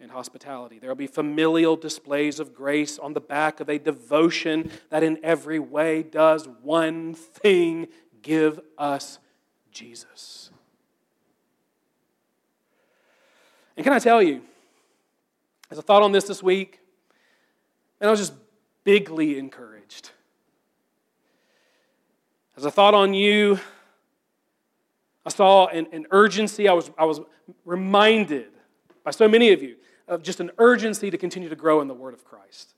and 0.00 0.10
hospitality. 0.10 0.78
There 0.78 0.88
will 0.88 0.96
be 0.96 1.08
familial 1.08 1.76
displays 1.76 2.38
of 2.38 2.54
grace 2.54 2.98
on 2.98 3.14
the 3.14 3.20
back 3.20 3.60
of 3.60 3.68
a 3.68 3.78
devotion 3.78 4.70
that 4.90 5.02
in 5.02 5.18
every 5.24 5.58
way 5.58 6.02
does 6.02 6.46
one 6.62 7.14
thing 7.14 7.88
give 8.22 8.60
us 8.76 9.18
Jesus. 9.72 10.50
And 13.76 13.84
can 13.84 13.92
I 13.92 13.98
tell 13.98 14.22
you, 14.22 14.42
as 15.70 15.78
a 15.78 15.82
thought 15.82 16.02
on 16.02 16.12
this 16.12 16.24
this 16.24 16.42
week, 16.42 16.80
and 18.00 18.08
I 18.08 18.10
was 18.10 18.20
just 18.20 18.34
bigly 18.84 19.38
encouraged. 19.38 20.10
As 22.56 22.64
I 22.64 22.70
thought 22.70 22.94
on 22.94 23.14
you, 23.14 23.58
I 25.26 25.30
saw 25.30 25.66
an, 25.66 25.88
an 25.92 26.06
urgency. 26.10 26.68
I 26.68 26.72
was, 26.72 26.90
I 26.96 27.04
was 27.04 27.20
reminded 27.64 28.48
by 29.04 29.10
so 29.10 29.28
many 29.28 29.52
of 29.52 29.62
you 29.62 29.76
of 30.08 30.22
just 30.22 30.40
an 30.40 30.50
urgency 30.58 31.10
to 31.10 31.18
continue 31.18 31.48
to 31.48 31.56
grow 31.56 31.80
in 31.80 31.88
the 31.88 31.94
Word 31.94 32.14
of 32.14 32.24
Christ. 32.24 32.74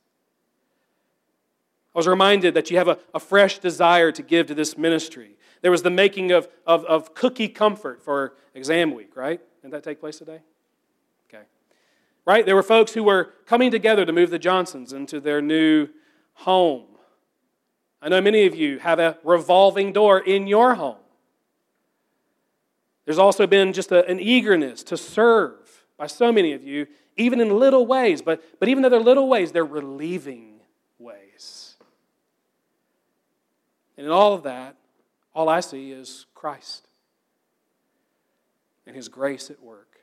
I 1.94 1.98
was 1.98 2.06
reminded 2.06 2.54
that 2.54 2.70
you 2.70 2.76
have 2.76 2.88
a, 2.88 2.98
a 3.14 3.20
fresh 3.20 3.58
desire 3.58 4.12
to 4.12 4.22
give 4.22 4.46
to 4.46 4.54
this 4.54 4.78
ministry. 4.78 5.36
There 5.62 5.70
was 5.70 5.82
the 5.82 5.90
making 5.90 6.30
of, 6.32 6.48
of, 6.66 6.84
of 6.84 7.14
cookie 7.14 7.48
comfort 7.48 8.02
for 8.02 8.34
exam 8.54 8.94
week, 8.94 9.16
right? 9.16 9.40
Didn't 9.62 9.72
that 9.72 9.82
take 9.82 10.00
place 10.00 10.18
today? 10.18 10.40
Okay. 11.28 11.44
Right? 12.24 12.46
There 12.46 12.54
were 12.54 12.62
folks 12.62 12.92
who 12.92 13.02
were 13.02 13.34
coming 13.46 13.70
together 13.70 14.04
to 14.04 14.12
move 14.12 14.30
the 14.30 14.38
Johnsons 14.38 14.92
into 14.92 15.20
their 15.20 15.42
new 15.42 15.88
home. 16.34 16.86
I 18.00 18.08
know 18.08 18.20
many 18.20 18.46
of 18.46 18.54
you 18.54 18.78
have 18.78 18.98
a 18.98 19.18
revolving 19.24 19.92
door 19.92 20.18
in 20.18 20.46
your 20.46 20.74
home. 20.74 20.96
There's 23.04 23.18
also 23.18 23.46
been 23.46 23.72
just 23.72 23.90
a, 23.92 24.06
an 24.06 24.20
eagerness 24.20 24.82
to 24.84 24.96
serve 24.96 25.59
by 26.00 26.06
so 26.06 26.32
many 26.32 26.54
of 26.54 26.64
you, 26.64 26.86
even 27.18 27.42
in 27.42 27.58
little 27.58 27.86
ways. 27.86 28.22
But, 28.22 28.42
but 28.58 28.70
even 28.70 28.82
though 28.82 28.88
they're 28.88 28.98
little 28.98 29.28
ways, 29.28 29.52
they're 29.52 29.66
relieving 29.66 30.60
ways. 30.98 31.74
And 33.98 34.06
in 34.06 34.10
all 34.10 34.32
of 34.32 34.44
that, 34.44 34.76
all 35.34 35.50
I 35.50 35.60
see 35.60 35.92
is 35.92 36.24
Christ 36.34 36.88
and 38.86 38.96
His 38.96 39.10
grace 39.10 39.50
at 39.50 39.62
work. 39.62 39.98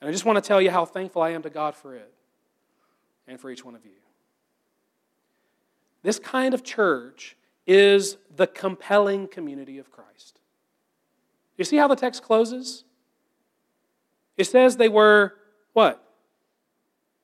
And 0.00 0.08
I 0.08 0.12
just 0.12 0.24
want 0.24 0.42
to 0.42 0.46
tell 0.46 0.60
you 0.60 0.72
how 0.72 0.84
thankful 0.84 1.22
I 1.22 1.30
am 1.30 1.42
to 1.44 1.50
God 1.50 1.76
for 1.76 1.94
it 1.94 2.12
and 3.28 3.38
for 3.38 3.48
each 3.48 3.64
one 3.64 3.76
of 3.76 3.84
you. 3.84 3.92
This 6.02 6.18
kind 6.18 6.52
of 6.52 6.64
church 6.64 7.36
is 7.64 8.16
the 8.34 8.48
compelling 8.48 9.28
community 9.28 9.78
of 9.78 9.92
Christ. 9.92 10.40
You 11.56 11.64
see 11.64 11.76
how 11.76 11.86
the 11.86 11.94
text 11.94 12.24
closes? 12.24 12.82
It 14.36 14.44
says 14.44 14.76
they 14.76 14.88
were 14.88 15.34
what? 15.72 16.02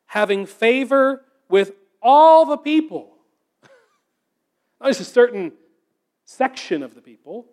Having 0.07 0.46
favor 0.46 1.25
with 1.48 1.72
all 2.03 2.44
the 2.46 2.57
people. 2.57 3.14
Not 4.81 4.88
just 4.88 5.01
a 5.01 5.05
certain 5.05 5.53
section 6.25 6.83
of 6.83 6.94
the 6.94 7.01
people, 7.01 7.46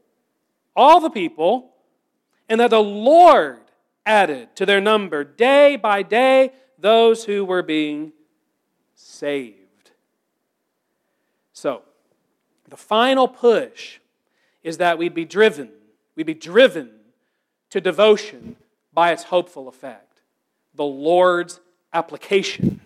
all 0.76 1.00
the 1.00 1.10
people, 1.10 1.72
and 2.48 2.60
that 2.60 2.70
the 2.70 2.82
Lord 2.82 3.60
added 4.06 4.56
to 4.56 4.66
their 4.66 4.82
number 4.82 5.24
day 5.24 5.76
by 5.76 6.02
day 6.02 6.52
those 6.78 7.26
who 7.26 7.46
were 7.46 7.62
being 7.62 8.14
saved. 8.96 9.92
So, 11.54 11.84
the 12.68 12.78
final 12.78 13.28
push 13.28 14.00
is 14.64 14.78
that 14.78 14.98
we'd 14.98 15.14
be 15.14 15.26
driven, 15.26 15.70
we'd 16.16 16.26
be 16.26 16.34
driven 16.34 16.92
to 17.70 17.82
devotion 17.82 18.56
by 18.94 19.12
its 19.12 19.24
hopeful 19.24 19.68
effect 19.68 20.10
the 20.74 20.86
Lord's 20.86 21.60
application 21.94 22.82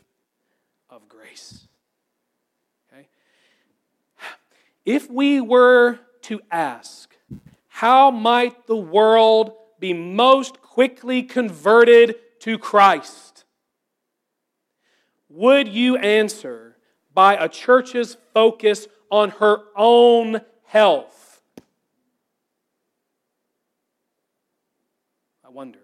of 0.90 1.08
grace. 1.08 1.68
Okay? 2.92 3.08
If 4.86 5.10
we 5.10 5.42
were 5.42 6.00
to 6.24 6.42
ask, 6.50 7.16
how 7.68 8.12
might 8.12 8.68
the 8.68 8.78
world 8.78 9.54
be 9.80 9.94
most 9.94 10.62
quickly 10.62 11.24
converted 11.24 12.16
to 12.40 12.58
Christ? 12.58 13.46
Would 15.30 15.68
you 15.68 15.98
answer 15.98 16.78
by 17.14 17.36
a 17.36 17.50
church's 17.50 18.18
focus 18.34 18.88
on 19.12 19.30
her 19.32 19.60
own 19.76 20.42
health? 20.64 21.42
I 25.46 25.50
wonder. 25.50 25.83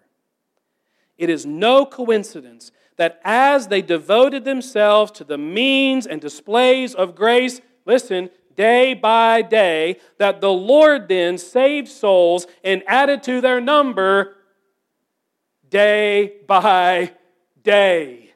It 1.19 1.29
is 1.29 1.45
no 1.45 1.85
coincidence 1.85 2.71
that 2.95 3.19
as 3.25 3.67
they 3.67 3.81
devoted 3.81 4.45
themselves 4.45 5.11
to 5.11 5.25
the 5.25 5.37
means 5.37 6.07
and 6.07 6.21
displays 6.21 6.95
of 6.95 7.13
grace, 7.13 7.59
listen, 7.85 8.29
day 8.55 8.93
by 8.93 9.41
day, 9.41 9.97
that 10.17 10.39
the 10.39 10.51
Lord 10.51 11.09
then 11.09 11.37
saved 11.37 11.89
souls 11.89 12.47
and 12.63 12.83
added 12.87 13.21
to 13.23 13.41
their 13.41 13.59
number 13.59 14.37
day 15.69 16.37
by 16.47 17.11
day. 17.63 18.33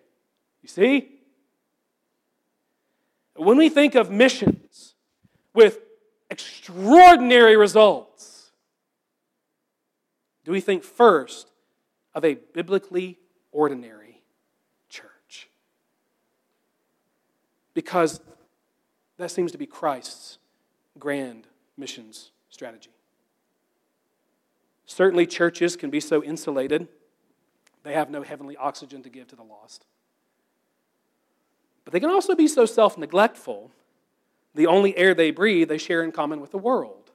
You 0.61 0.67
see? 0.67 1.09
When 3.35 3.57
we 3.57 3.69
think 3.69 3.95
of 3.95 4.11
missions 4.11 4.95
with 5.53 5.79
extraordinary 6.29 7.55
results, 7.55 8.51
do 10.43 10.51
we 10.51 10.59
think 10.59 10.83
first 10.83 11.52
of 12.13 12.25
a 12.25 12.35
biblically 12.53 13.19
ordinary 13.51 14.21
church? 14.89 15.49
Because 17.73 18.21
that 19.17 19.31
seems 19.31 19.51
to 19.51 19.57
be 19.57 19.65
Christ's 19.65 20.37
grand 20.99 21.47
missions 21.77 22.31
strategy. 22.49 22.91
Certainly, 24.85 25.27
churches 25.27 25.75
can 25.75 25.89
be 25.89 25.99
so 25.99 26.23
insulated, 26.23 26.87
they 27.83 27.93
have 27.93 28.09
no 28.09 28.21
heavenly 28.21 28.55
oxygen 28.57 29.01
to 29.03 29.09
give 29.09 29.27
to 29.27 29.35
the 29.35 29.43
lost. 29.43 29.85
But 31.85 31.93
they 31.93 31.99
can 31.99 32.09
also 32.09 32.35
be 32.35 32.47
so 32.47 32.65
self 32.65 32.97
neglectful, 32.97 33.71
the 34.55 34.67
only 34.67 34.95
air 34.97 35.13
they 35.13 35.31
breathe, 35.31 35.69
they 35.69 35.77
share 35.77 36.03
in 36.03 36.11
common 36.11 36.39
with 36.39 36.51
the 36.51 36.57
world, 36.57 37.11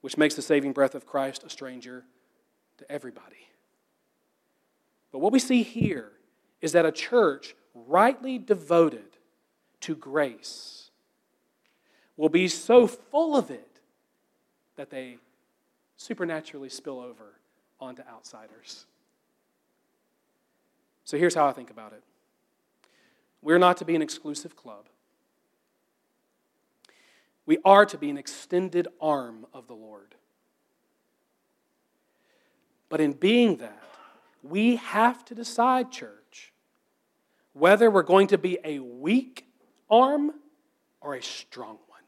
which 0.00 0.16
makes 0.16 0.34
the 0.34 0.42
saving 0.42 0.72
breath 0.72 0.94
of 0.94 1.06
Christ 1.06 1.44
a 1.44 1.50
stranger 1.50 2.04
to 2.78 2.90
everybody. 2.90 3.48
But 5.12 5.20
what 5.20 5.32
we 5.32 5.38
see 5.38 5.62
here 5.62 6.10
is 6.60 6.72
that 6.72 6.86
a 6.86 6.92
church 6.92 7.54
rightly 7.74 8.38
devoted 8.38 9.16
to 9.80 9.94
grace 9.94 10.90
will 12.16 12.28
be 12.28 12.48
so 12.48 12.86
full 12.86 13.36
of 13.36 13.50
it 13.50 13.80
that 14.76 14.90
they 14.90 15.18
supernaturally 15.96 16.68
spill 16.68 17.00
over 17.00 17.34
onto 17.80 18.02
outsiders. 18.02 18.86
So 21.04 21.18
here's 21.18 21.34
how 21.34 21.46
I 21.46 21.52
think 21.52 21.70
about 21.70 21.92
it 21.92 22.02
we're 23.42 23.58
not 23.58 23.76
to 23.76 23.84
be 23.84 23.94
an 23.94 24.02
exclusive 24.02 24.56
club, 24.56 24.86
we 27.46 27.58
are 27.64 27.84
to 27.86 27.98
be 27.98 28.10
an 28.10 28.18
extended 28.18 28.88
arm 29.00 29.46
of 29.52 29.66
the 29.66 29.74
Lord. 29.74 30.14
But 32.94 33.00
in 33.00 33.14
being 33.14 33.56
that, 33.56 33.82
we 34.40 34.76
have 34.76 35.24
to 35.24 35.34
decide, 35.34 35.90
church, 35.90 36.52
whether 37.52 37.90
we're 37.90 38.04
going 38.04 38.28
to 38.28 38.38
be 38.38 38.56
a 38.62 38.78
weak 38.78 39.48
arm 39.90 40.30
or 41.00 41.16
a 41.16 41.20
strong 41.20 41.78
one. 41.88 42.02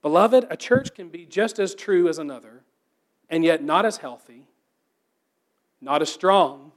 Beloved, 0.00 0.46
a 0.48 0.56
church 0.56 0.94
can 0.94 1.08
be 1.08 1.26
just 1.26 1.58
as 1.58 1.74
true 1.74 2.06
as 2.06 2.18
another, 2.18 2.62
and 3.28 3.42
yet 3.42 3.64
not 3.64 3.84
as 3.84 3.96
healthy, 3.96 4.46
not 5.80 6.00
as 6.00 6.12
strong, 6.12 6.70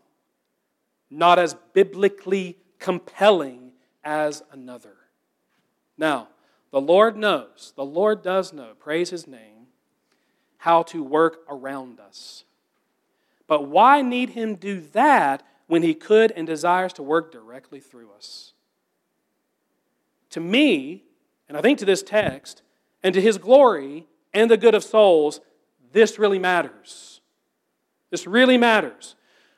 not 1.12 1.38
as 1.38 1.56
biblically 1.72 2.58
compelling 2.80 3.74
as 4.04 4.42
another. 4.52 4.96
Now, 6.00 6.30
the 6.72 6.82
Lord 6.82 7.16
knows, 7.16 7.74
the 7.76 7.86
Lord 7.86 8.24
does 8.24 8.54
know, 8.54 8.74
praise 8.80 9.12
His 9.12 9.28
name, 9.28 9.57
how 10.58 10.84
to 10.84 11.04
work 11.04 11.40
around 11.50 12.00
us. 12.00 12.44
But 13.48 13.68
why 13.68 14.02
need 14.02 14.32
Him 14.32 14.56
do 14.56 14.82
that 14.92 15.44
when 15.68 15.84
He 15.84 15.94
could 15.94 16.32
and 16.32 16.46
desires 16.46 16.94
to 16.94 17.04
work 17.04 17.32
directly 17.32 17.80
through 17.80 18.10
us? 18.16 18.54
To 20.32 20.40
me, 20.40 21.04
and 21.48 21.58
I 21.58 21.62
think 21.62 21.80
to 21.80 21.86
this 21.86 22.04
text, 22.04 22.62
and 23.04 23.14
to 23.14 23.22
His 23.22 23.38
glory 23.38 24.08
and 24.34 24.52
the 24.52 24.58
good 24.58 24.76
of 24.76 24.84
souls, 24.84 25.40
this 25.92 26.20
really 26.20 26.40
matters. 26.40 27.22
This 28.10 28.28
really 28.28 28.58
matters. 28.58 29.16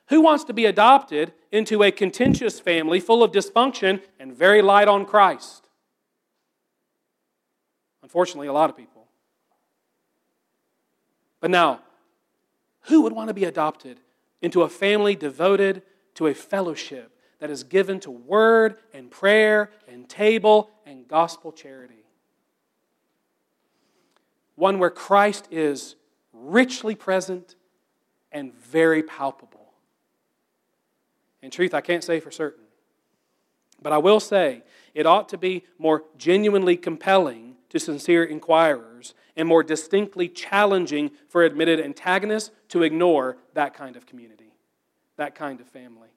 Who 0.07 0.21
wants 0.21 0.43
to 0.45 0.53
be 0.53 0.65
adopted 0.65 1.33
into 1.51 1.83
a 1.83 1.91
contentious 1.91 2.59
family 2.59 2.99
full 2.99 3.23
of 3.23 3.31
dysfunction 3.31 4.01
and 4.19 4.33
very 4.33 4.61
light 4.61 4.87
on 4.87 5.05
Christ? 5.05 5.69
Unfortunately, 8.01 8.47
a 8.47 8.53
lot 8.53 8.69
of 8.69 8.77
people. 8.77 8.98
But 11.39 11.51
now, 11.51 11.81
who 12.83 13.01
would 13.01 13.13
want 13.13 13.29
to 13.29 13.33
be 13.33 13.45
adopted 13.45 13.99
into 14.41 14.63
a 14.63 14.69
family 14.69 15.15
devoted 15.15 15.83
to 16.15 16.27
a 16.27 16.33
fellowship 16.33 17.11
that 17.39 17.49
is 17.49 17.63
given 17.63 17.99
to 18.01 18.11
word 18.11 18.77
and 18.93 19.09
prayer 19.09 19.71
and 19.87 20.07
table 20.09 20.69
and 20.85 21.07
gospel 21.07 21.51
charity? 21.51 22.03
One 24.55 24.79
where 24.79 24.89
Christ 24.89 25.47
is 25.51 25.95
richly 26.33 26.95
present 26.95 27.55
and 28.31 28.53
very 28.53 29.03
palpable. 29.03 29.73
In 31.41 31.51
truth, 31.51 31.73
I 31.73 31.81
can't 31.81 32.03
say 32.03 32.19
for 32.19 32.31
certain. 32.31 32.65
But 33.81 33.93
I 33.93 33.97
will 33.97 34.19
say 34.19 34.63
it 34.93 35.05
ought 35.05 35.29
to 35.29 35.37
be 35.37 35.63
more 35.77 36.03
genuinely 36.17 36.75
compelling 36.75 37.48
to 37.69 37.79
sincere 37.79 38.23
inquirers 38.23 39.13
and 39.35 39.47
more 39.47 39.63
distinctly 39.63 40.27
challenging 40.27 41.11
for 41.27 41.43
admitted 41.43 41.79
antagonists 41.79 42.51
to 42.69 42.83
ignore 42.83 43.37
that 43.53 43.73
kind 43.73 43.95
of 43.95 44.05
community, 44.05 44.53
that 45.17 45.35
kind 45.35 45.61
of 45.61 45.67
family. 45.67 46.09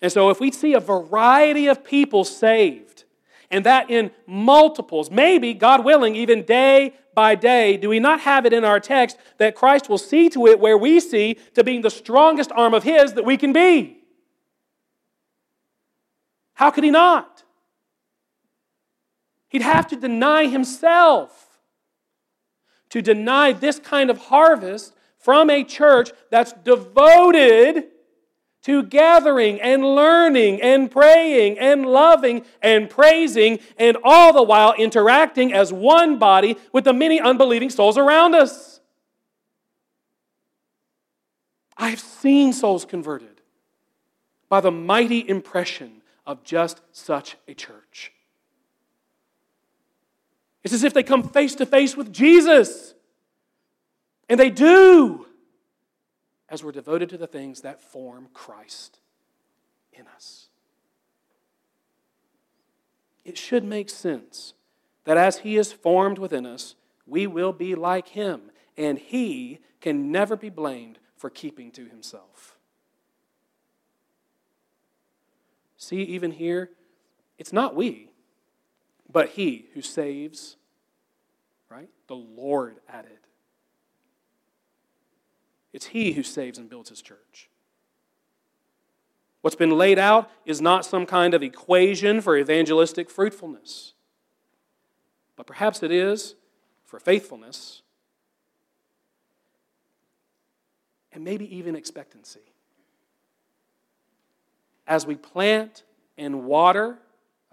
And 0.00 0.12
so, 0.12 0.30
if 0.30 0.40
we 0.40 0.50
see 0.50 0.74
a 0.74 0.80
variety 0.80 1.68
of 1.68 1.84
people 1.84 2.24
saved, 2.24 3.04
and 3.50 3.64
that 3.64 3.90
in 3.90 4.10
multiples, 4.26 5.10
maybe, 5.10 5.54
God 5.54 5.84
willing, 5.84 6.16
even 6.16 6.42
day 6.42 6.94
by 7.14 7.34
day, 7.34 7.76
do 7.76 7.88
we 7.88 8.00
not 8.00 8.20
have 8.20 8.44
it 8.44 8.52
in 8.52 8.64
our 8.64 8.80
text 8.80 9.16
that 9.38 9.54
Christ 9.54 9.88
will 9.88 9.98
see 9.98 10.28
to 10.30 10.46
it 10.46 10.60
where 10.60 10.76
we 10.76 11.00
see 11.00 11.38
to 11.54 11.64
being 11.64 11.82
the 11.82 11.90
strongest 11.90 12.52
arm 12.52 12.74
of 12.74 12.82
His 12.82 13.14
that 13.14 13.24
we 13.24 13.36
can 13.36 13.52
be? 13.52 13.98
How 16.54 16.70
could 16.70 16.84
He 16.84 16.90
not? 16.90 17.35
He'd 19.56 19.62
have 19.62 19.86
to 19.86 19.96
deny 19.96 20.48
himself. 20.48 21.58
To 22.90 23.00
deny 23.00 23.54
this 23.54 23.78
kind 23.78 24.10
of 24.10 24.18
harvest 24.18 24.92
from 25.18 25.48
a 25.48 25.64
church 25.64 26.10
that's 26.30 26.52
devoted 26.52 27.84
to 28.64 28.82
gathering 28.82 29.58
and 29.62 29.82
learning 29.82 30.60
and 30.60 30.90
praying 30.90 31.58
and 31.58 31.86
loving 31.86 32.44
and 32.60 32.90
praising, 32.90 33.58
and 33.78 33.96
all 34.04 34.34
the 34.34 34.42
while 34.42 34.74
interacting 34.74 35.54
as 35.54 35.72
one 35.72 36.18
body 36.18 36.58
with 36.70 36.84
the 36.84 36.92
many 36.92 37.18
unbelieving 37.18 37.70
souls 37.70 37.96
around 37.96 38.34
us. 38.34 38.80
I've 41.78 42.00
seen 42.00 42.52
souls 42.52 42.84
converted 42.84 43.40
by 44.50 44.60
the 44.60 44.70
mighty 44.70 45.26
impression 45.26 46.02
of 46.26 46.44
just 46.44 46.82
such 46.92 47.38
a 47.48 47.54
church. 47.54 48.12
It's 50.66 50.74
as 50.74 50.82
if 50.82 50.94
they 50.94 51.04
come 51.04 51.22
face 51.22 51.54
to 51.54 51.64
face 51.64 51.96
with 51.96 52.12
Jesus. 52.12 52.94
And 54.28 54.40
they 54.40 54.50
do, 54.50 55.26
as 56.48 56.64
we're 56.64 56.72
devoted 56.72 57.08
to 57.10 57.16
the 57.16 57.28
things 57.28 57.60
that 57.60 57.80
form 57.80 58.26
Christ 58.34 58.98
in 59.92 60.08
us. 60.08 60.48
It 63.24 63.38
should 63.38 63.62
make 63.62 63.88
sense 63.88 64.54
that 65.04 65.16
as 65.16 65.38
He 65.38 65.56
is 65.56 65.70
formed 65.70 66.18
within 66.18 66.44
us, 66.44 66.74
we 67.06 67.28
will 67.28 67.52
be 67.52 67.76
like 67.76 68.08
Him, 68.08 68.50
and 68.76 68.98
He 68.98 69.60
can 69.80 70.10
never 70.10 70.34
be 70.34 70.50
blamed 70.50 70.98
for 71.16 71.30
keeping 71.30 71.70
to 71.70 71.84
Himself. 71.84 72.58
See, 75.76 76.02
even 76.02 76.32
here, 76.32 76.70
it's 77.38 77.52
not 77.52 77.76
we, 77.76 78.10
but 79.16 79.30
He 79.30 79.64
who 79.72 79.80
saves, 79.80 80.56
right? 81.70 81.88
The 82.06 82.14
Lord 82.14 82.76
added. 82.86 83.16
It's 85.72 85.86
He 85.86 86.12
who 86.12 86.22
saves 86.22 86.58
and 86.58 86.68
builds 86.68 86.90
His 86.90 87.00
church. 87.00 87.48
What's 89.40 89.56
been 89.56 89.70
laid 89.70 89.98
out 89.98 90.30
is 90.44 90.60
not 90.60 90.84
some 90.84 91.06
kind 91.06 91.32
of 91.32 91.42
equation 91.42 92.20
for 92.20 92.36
evangelistic 92.36 93.08
fruitfulness, 93.08 93.94
but 95.34 95.46
perhaps 95.46 95.82
it 95.82 95.90
is 95.90 96.34
for 96.84 97.00
faithfulness 97.00 97.80
and 101.10 101.24
maybe 101.24 101.56
even 101.56 101.74
expectancy. 101.74 102.52
As 104.86 105.06
we 105.06 105.14
plant 105.14 105.84
and 106.18 106.44
water, 106.44 106.98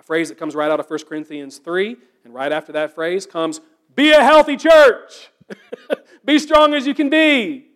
phrase 0.05 0.29
that 0.29 0.37
comes 0.37 0.55
right 0.55 0.69
out 0.69 0.79
of 0.79 0.89
1 0.89 0.99
Corinthians 1.05 1.57
3, 1.57 1.97
and 2.23 2.33
right 2.33 2.51
after 2.51 2.71
that 2.73 2.93
phrase 2.93 3.25
comes, 3.25 3.61
be 3.95 4.11
a 4.11 4.23
healthy 4.23 4.57
church. 4.57 5.29
be 6.25 6.39
strong 6.39 6.73
as 6.73 6.87
you 6.87 6.93
can 6.93 7.09
be. 7.09 7.67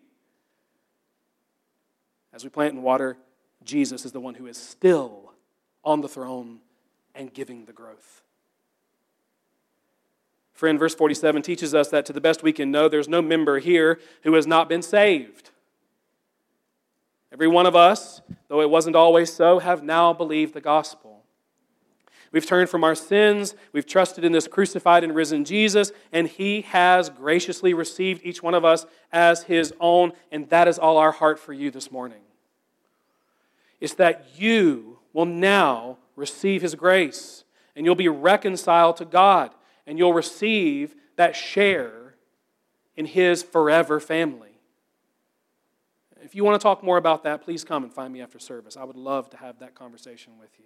As 2.33 2.43
we 2.43 2.49
plant 2.49 2.73
and 2.75 2.83
water, 2.83 3.17
Jesus 3.63 4.05
is 4.05 4.11
the 4.11 4.19
one 4.19 4.35
who 4.35 4.47
is 4.47 4.57
still 4.57 5.33
on 5.83 6.01
the 6.01 6.07
throne 6.07 6.59
and 7.15 7.33
giving 7.33 7.65
the 7.65 7.73
growth. 7.73 8.21
Friend, 10.53 10.79
verse 10.79 10.95
47 10.95 11.43
teaches 11.43 11.75
us 11.75 11.89
that 11.89 12.05
to 12.07 12.13
the 12.13 12.21
best 12.21 12.41
we 12.41 12.51
can 12.51 12.71
know, 12.71 12.89
there's 12.89 13.07
no 13.07 13.21
member 13.21 13.59
here 13.59 13.99
who 14.23 14.33
has 14.33 14.47
not 14.47 14.67
been 14.67 14.81
saved. 14.81 15.51
Every 17.31 17.47
one 17.47 17.65
of 17.65 17.75
us, 17.75 18.21
though 18.47 18.61
it 18.61 18.69
wasn't 18.69 18.95
always 18.95 19.31
so, 19.31 19.59
have 19.59 19.83
now 19.83 20.13
believed 20.13 20.53
the 20.53 20.61
gospel. 20.61 21.06
We've 22.31 22.45
turned 22.45 22.69
from 22.69 22.83
our 22.83 22.95
sins. 22.95 23.55
We've 23.71 23.85
trusted 23.85 24.23
in 24.23 24.31
this 24.31 24.47
crucified 24.47 25.03
and 25.03 25.15
risen 25.15 25.45
Jesus, 25.45 25.91
and 26.11 26.27
He 26.27 26.61
has 26.61 27.09
graciously 27.09 27.73
received 27.73 28.21
each 28.23 28.43
one 28.43 28.53
of 28.53 28.65
us 28.65 28.85
as 29.11 29.43
His 29.43 29.73
own. 29.79 30.13
And 30.31 30.49
that 30.49 30.67
is 30.67 30.77
all 30.77 30.97
our 30.97 31.11
heart 31.11 31.39
for 31.39 31.53
you 31.53 31.71
this 31.71 31.91
morning. 31.91 32.21
It's 33.79 33.93
that 33.95 34.25
you 34.37 34.99
will 35.13 35.25
now 35.25 35.97
receive 36.15 36.61
His 36.61 36.75
grace, 36.75 37.43
and 37.75 37.85
you'll 37.85 37.95
be 37.95 38.09
reconciled 38.09 38.97
to 38.97 39.05
God, 39.05 39.51
and 39.85 39.97
you'll 39.97 40.13
receive 40.13 40.95
that 41.15 41.35
share 41.35 42.15
in 42.95 43.05
His 43.05 43.43
forever 43.43 43.99
family. 43.99 44.59
If 46.23 46.35
you 46.35 46.43
want 46.43 46.59
to 46.59 46.63
talk 46.63 46.83
more 46.83 46.97
about 46.97 47.23
that, 47.23 47.43
please 47.43 47.63
come 47.63 47.83
and 47.83 47.93
find 47.93 48.11
me 48.11 48.21
after 48.21 48.37
service. 48.39 48.75
I 48.75 48.83
would 48.83 48.97
love 48.97 49.29
to 49.29 49.37
have 49.37 49.59
that 49.59 49.75
conversation 49.75 50.33
with 50.39 50.49
you. 50.59 50.65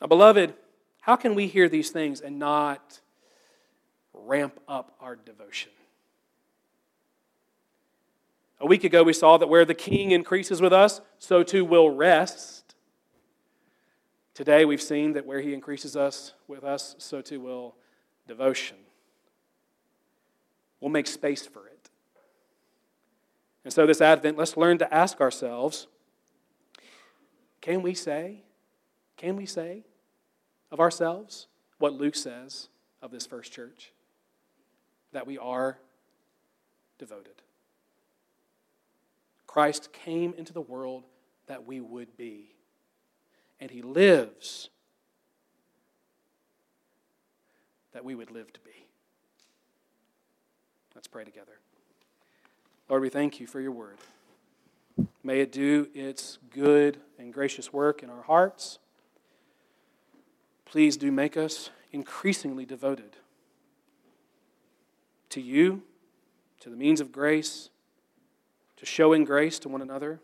Now, 0.00 0.06
beloved, 0.06 0.54
how 1.00 1.16
can 1.16 1.34
we 1.34 1.46
hear 1.46 1.68
these 1.68 1.90
things 1.90 2.20
and 2.20 2.38
not 2.38 3.00
ramp 4.12 4.60
up 4.68 4.94
our 5.00 5.16
devotion? 5.16 5.72
A 8.58 8.66
week 8.66 8.84
ago, 8.84 9.02
we 9.02 9.12
saw 9.12 9.36
that 9.36 9.48
where 9.48 9.64
the 9.64 9.74
king 9.74 10.10
increases 10.10 10.60
with 10.60 10.72
us, 10.72 11.00
so 11.18 11.42
too 11.42 11.64
will 11.64 11.90
rest. 11.90 12.74
Today, 14.34 14.64
we've 14.64 14.82
seen 14.82 15.12
that 15.12 15.26
where 15.26 15.40
he 15.40 15.54
increases 15.54 15.96
us 15.96 16.32
with 16.48 16.64
us, 16.64 16.94
so 16.98 17.20
too 17.20 17.40
will 17.40 17.74
devotion. 18.26 18.78
We'll 20.80 20.90
make 20.90 21.06
space 21.06 21.46
for 21.46 21.66
it. 21.68 21.90
And 23.64 23.72
so, 23.72 23.86
this 23.86 24.00
Advent, 24.00 24.38
let's 24.38 24.56
learn 24.56 24.78
to 24.78 24.92
ask 24.92 25.20
ourselves 25.20 25.86
can 27.60 27.82
we 27.82 27.94
say, 27.94 28.44
can 29.16 29.36
we 29.36 29.46
say 29.46 29.84
of 30.70 30.80
ourselves 30.80 31.46
what 31.78 31.92
Luke 31.92 32.16
says 32.16 32.68
of 33.02 33.10
this 33.10 33.26
first 33.26 33.52
church? 33.52 33.92
That 35.12 35.26
we 35.26 35.38
are 35.38 35.78
devoted. 36.98 37.42
Christ 39.46 39.92
came 39.92 40.34
into 40.36 40.52
the 40.52 40.60
world 40.60 41.04
that 41.46 41.66
we 41.66 41.80
would 41.80 42.16
be. 42.16 42.54
And 43.58 43.70
he 43.70 43.80
lives 43.80 44.68
that 47.92 48.04
we 48.04 48.14
would 48.14 48.30
live 48.30 48.52
to 48.52 48.60
be. 48.60 48.86
Let's 50.94 51.08
pray 51.08 51.24
together. 51.24 51.58
Lord, 52.88 53.02
we 53.02 53.08
thank 53.08 53.40
you 53.40 53.46
for 53.46 53.60
your 53.60 53.72
word. 53.72 53.96
May 55.22 55.40
it 55.40 55.52
do 55.52 55.88
its 55.94 56.38
good 56.50 56.98
and 57.18 57.32
gracious 57.32 57.72
work 57.72 58.02
in 58.02 58.10
our 58.10 58.22
hearts. 58.22 58.78
Please 60.66 60.96
do 60.96 61.10
make 61.10 61.36
us 61.36 61.70
increasingly 61.92 62.66
devoted 62.66 63.16
to 65.30 65.40
you, 65.40 65.82
to 66.60 66.68
the 66.68 66.76
means 66.76 67.00
of 67.00 67.10
grace 67.10 67.70
to 68.76 68.86
showing 68.86 69.24
grace 69.24 69.58
to 69.60 69.68
one 69.68 69.82
another 69.82 70.20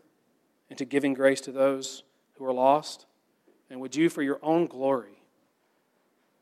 and 0.69 0.77
to 0.77 0.85
giving 0.85 1.13
grace 1.13 1.41
to 1.41 1.51
those 1.51 2.03
who 2.37 2.45
are 2.45 2.53
lost. 2.53 3.05
And 3.69 3.79
would 3.81 3.95
you, 3.95 4.09
for 4.09 4.21
your 4.21 4.39
own 4.41 4.67
glory, 4.67 5.21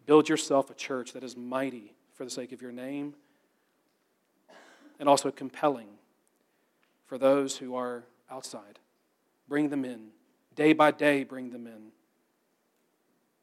build 0.06 0.30
yourself 0.30 0.70
a 0.70 0.74
church 0.74 1.14
that 1.14 1.24
is 1.24 1.38
mighty 1.38 1.94
for 2.14 2.26
the 2.26 2.30
sake 2.30 2.52
of 2.52 2.62
your 2.62 2.72
name 2.72 3.16
and 5.00 5.08
also 5.08 5.32
compelling 5.32 5.88
for 7.06 7.18
those 7.18 7.58
who 7.58 7.76
are 7.76 8.04
outside. 8.30 8.80
Bring 9.48 9.70
them 9.70 9.86
in. 9.86 10.10
Day 10.56 10.74
by 10.74 10.92
day, 10.92 11.24
bring 11.24 11.52
them 11.52 11.66
in. 11.66 11.92